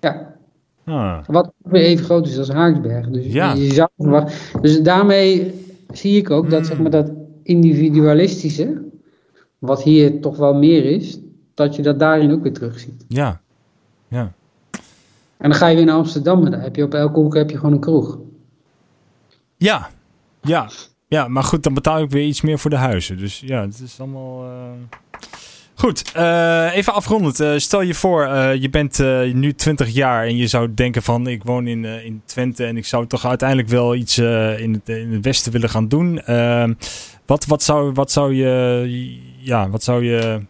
[0.00, 0.36] Ja.
[0.84, 1.18] Ah.
[1.26, 3.12] Wat weer even groot is als Haaksbergen.
[3.12, 3.52] Dus ja.
[3.52, 4.60] je zou verwachten.
[4.60, 5.54] Dus daarmee
[5.92, 7.12] zie ik ook dat, zeg maar, dat
[7.42, 8.82] individualistische,
[9.58, 11.18] wat hier toch wel meer is,
[11.54, 13.04] dat je dat daarin ook weer terugziet.
[13.08, 13.40] Ja,
[14.08, 14.32] ja.
[15.36, 17.50] En dan ga je weer naar Amsterdam en dan heb je op elke hoek heb
[17.50, 18.18] je gewoon een kroeg.
[19.56, 19.90] Ja,
[20.40, 20.70] ja,
[21.08, 23.18] ja, maar goed, dan betaal ik weer iets meer voor de huizen.
[23.18, 24.44] Dus ja, het is allemaal...
[24.44, 24.70] Uh...
[25.78, 27.40] Goed, uh, even afrondend.
[27.40, 28.98] Uh, stel je voor, uh, je bent
[29.34, 32.86] nu 20 jaar en je zou denken van ik woon in, in Twente en ik
[32.86, 36.20] zou toch uiteindelijk wel iets in het, in, het, westen willen gaan doen.
[36.20, 36.74] Ehm,
[37.26, 40.40] wat, wat, zou, wat zou je, ja, wat zou je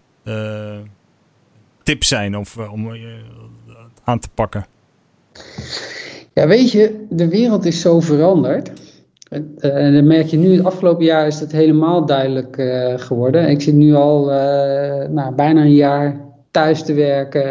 [1.83, 2.97] tip zijn of, om
[4.05, 4.67] aan te pakken?
[6.35, 8.71] Ja, weet je, de wereld is zo veranderd.
[9.29, 9.41] Eh,
[9.77, 13.49] en dan merk je nu, het afgelopen jaar is dat helemaal duidelijk uh, geworden.
[13.49, 16.21] Ik zit nu al uh, nou, bijna een jaar
[16.51, 17.45] thuis te werken.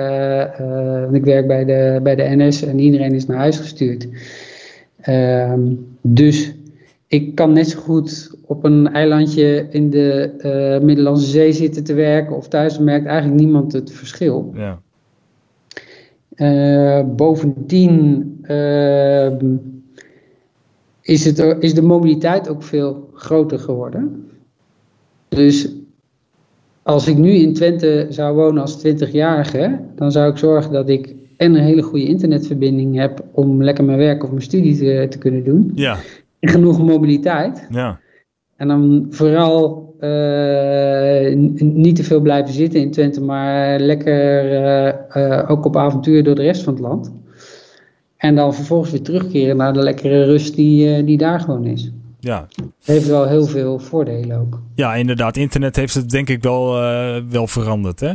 [1.14, 4.08] Ik werk bij de, bij de NS en iedereen is naar huis gestuurd.
[5.02, 5.62] Ehm,
[6.02, 6.56] dus
[7.08, 12.36] ik kan net zo goed op een eilandje in de Middellandse Zee zitten te werken
[12.36, 12.76] of thuis.
[12.76, 14.54] Dan merkt eigenlijk niemand het verschil.
[14.56, 14.80] Ja.
[17.04, 19.56] bovendien ehm,
[21.08, 24.30] is, het, is de mobiliteit ook veel groter geworden.
[25.28, 25.72] Dus
[26.84, 31.16] als ik nu in Twente zou wonen als 20-jarige, dan zou ik zorgen dat ik
[31.38, 35.18] en een hele goede internetverbinding heb om lekker mijn werk of mijn studie te, te
[35.18, 35.72] kunnen doen.
[35.76, 35.98] Ja.
[36.40, 37.68] En genoeg mobiliteit.
[37.70, 38.00] Ja.
[38.56, 45.52] En dan vooral uh, niet te veel blijven zitten in Twente, maar lekker uh, uh,
[45.52, 47.12] ook op avontuur door de rest van het land.
[48.18, 51.92] En dan vervolgens weer terugkeren naar de lekkere rust die, uh, die daar gewoon is.
[52.20, 52.48] Ja.
[52.56, 54.62] Het heeft wel heel veel voordelen ook.
[54.76, 55.38] Ja, inderdaad.
[55.38, 58.14] Internet heeft het denk ik wel, uh, wel veranderd, hè?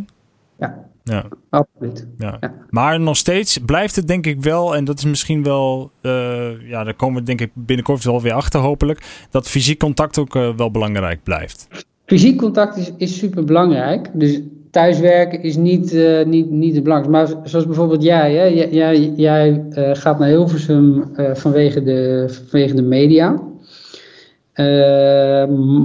[0.59, 0.91] Ja.
[1.05, 1.25] Ja.
[1.51, 2.07] Absoluut.
[2.19, 2.37] Ja.
[2.41, 2.55] ja.
[2.71, 6.85] Maar nog steeds blijft het denk ik wel, en dat is misschien wel, uh, ja,
[6.85, 10.71] daar komen we denk ik binnenkort wel weer achter hopelijk, dat fysiek contact ook wel
[10.71, 11.69] belangrijk blijft.
[12.07, 14.11] Fysiek contact is, is super belangrijk.
[14.13, 14.41] Dus
[14.73, 17.35] thuiswerken is niet, uh, niet, niet het belangrijkste.
[17.35, 18.45] Maar zoals bijvoorbeeld jij, hè?
[18.45, 23.43] jij, jij, jij uh, gaat naar Hilversum uh, vanwege, de, vanwege de media.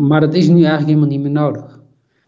[0.07, 1.79] maar dat is nu eigenlijk helemaal niet meer nodig.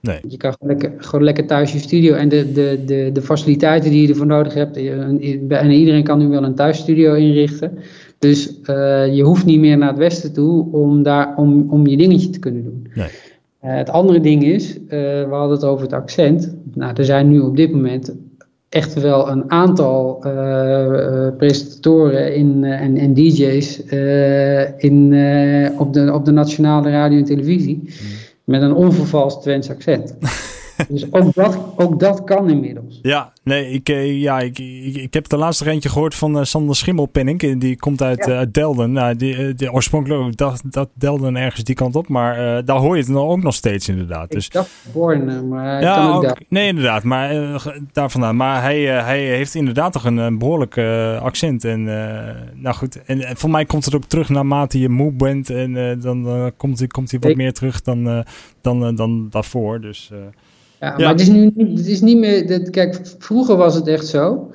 [0.01, 0.19] Nee.
[0.27, 3.91] Je kan gewoon lekker, gewoon lekker thuis je studio en de, de, de, de faciliteiten
[3.91, 4.77] die je ervoor nodig hebt.
[4.77, 7.77] En iedereen kan nu wel een thuisstudio inrichten.
[8.17, 8.59] Dus
[9.11, 12.39] je hoeft niet meer naar het westen toe om, daar, om, om je dingetje te
[12.39, 12.87] kunnen doen.
[12.93, 13.07] Nee.
[13.65, 16.55] Uh, het andere ding is, uh, we hadden het over het accent.
[16.73, 18.15] Nou, er zijn nu op dit moment
[18.69, 23.77] echt wel een aantal uh, presentatoren in, en, en, DJ's
[24.77, 25.15] in,
[25.77, 27.75] op, de, op de nationale radio en televisie.
[27.75, 27.89] Mm.
[28.43, 30.15] Met een onvervalst Twents accent.
[30.87, 32.99] Dus ook dat, ook dat kan inmiddels.
[33.01, 36.43] Ja, nee, ik, eh, ja, ik, ik, ik heb de laatste eentje gehoord van uh,
[36.43, 37.59] Sander Schimmelpenning.
[37.59, 38.41] Die komt uit, ja.
[38.41, 38.91] uh, Delden.
[38.91, 42.07] Nou, die, die, oorspronkelijk dat, dat Delden ergens die kant op.
[42.07, 44.31] Maar daar hoor je het ook nog steeds inderdaad.
[44.31, 44.69] Dus, ik dacht
[45.49, 47.03] maar ja, kan ook, Nee, inderdaad.
[47.03, 47.29] Maar
[47.91, 48.35] daar vandaan.
[48.35, 50.77] Maar hij, hij heeft inderdaad toch een, een behoorlijk
[51.21, 51.63] accent.
[51.63, 51.83] En
[52.53, 53.03] nou goed.
[53.03, 55.49] En, en voor mij komt het ook terug naarmate je moe bent.
[55.49, 58.25] En dan komt, komt hij wat ik, meer terug dan,
[58.61, 59.81] dan, dan daarvoor.
[59.81, 60.11] Dus...
[60.79, 62.47] Ja, maar het is nu het is niet meer.
[62.47, 64.51] Dat, kijk, vroeger was het echt zo.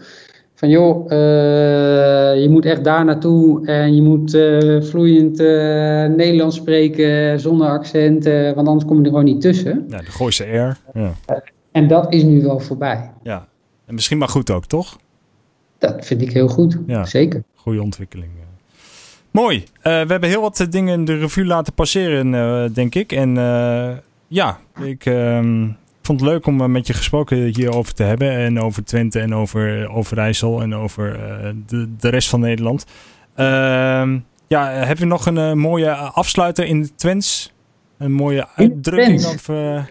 [0.54, 5.46] Van joh, uh, je moet echt daar naartoe en je moet uh, vloeiend uh,
[6.04, 9.84] Nederlands spreken zonder accent, want anders kom je er gewoon niet tussen.
[9.88, 10.76] Ja, de Gooise R.
[10.94, 11.14] Ja.
[11.72, 13.10] en dat is nu wel voorbij.
[13.22, 13.48] Ja,
[13.86, 14.98] en misschien maar goed ook, toch?
[15.78, 17.04] Dat vind ik heel goed, ja.
[17.04, 17.42] zeker.
[17.54, 18.30] Goede ontwikkeling.
[19.30, 19.64] Mooi.
[19.82, 23.12] we hebben heel wat dingen in de revue laten passeren, denk ik.
[23.12, 23.34] En
[24.28, 28.30] ja, ik ehm, ik vond het leuk om met je gesproken hierover te hebben.
[28.30, 32.84] En over Twente en over Overijssel en over uh, de, de rest van Nederland.
[33.36, 34.12] Uh,
[34.46, 37.52] ja, heb je nog een uh, mooie afsluiter in de Twents?
[37.98, 39.24] Een mooie uitdrukking?
[39.24, 39.84] Of, uh,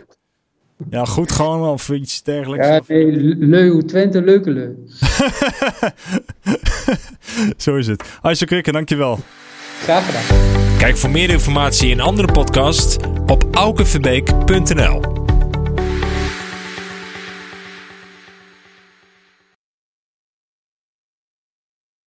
[0.89, 2.67] ja, goed gewoon of iets dergelijks?
[2.67, 4.71] Ja, nee, leu, Twente, leuke leu.
[7.57, 8.03] Zo is het.
[8.21, 9.19] Aisje Krikken, dankjewel.
[9.81, 10.77] Graag gedaan.
[10.77, 15.22] Kijk voor meer informatie en andere podcasts op aukenverbeek.nl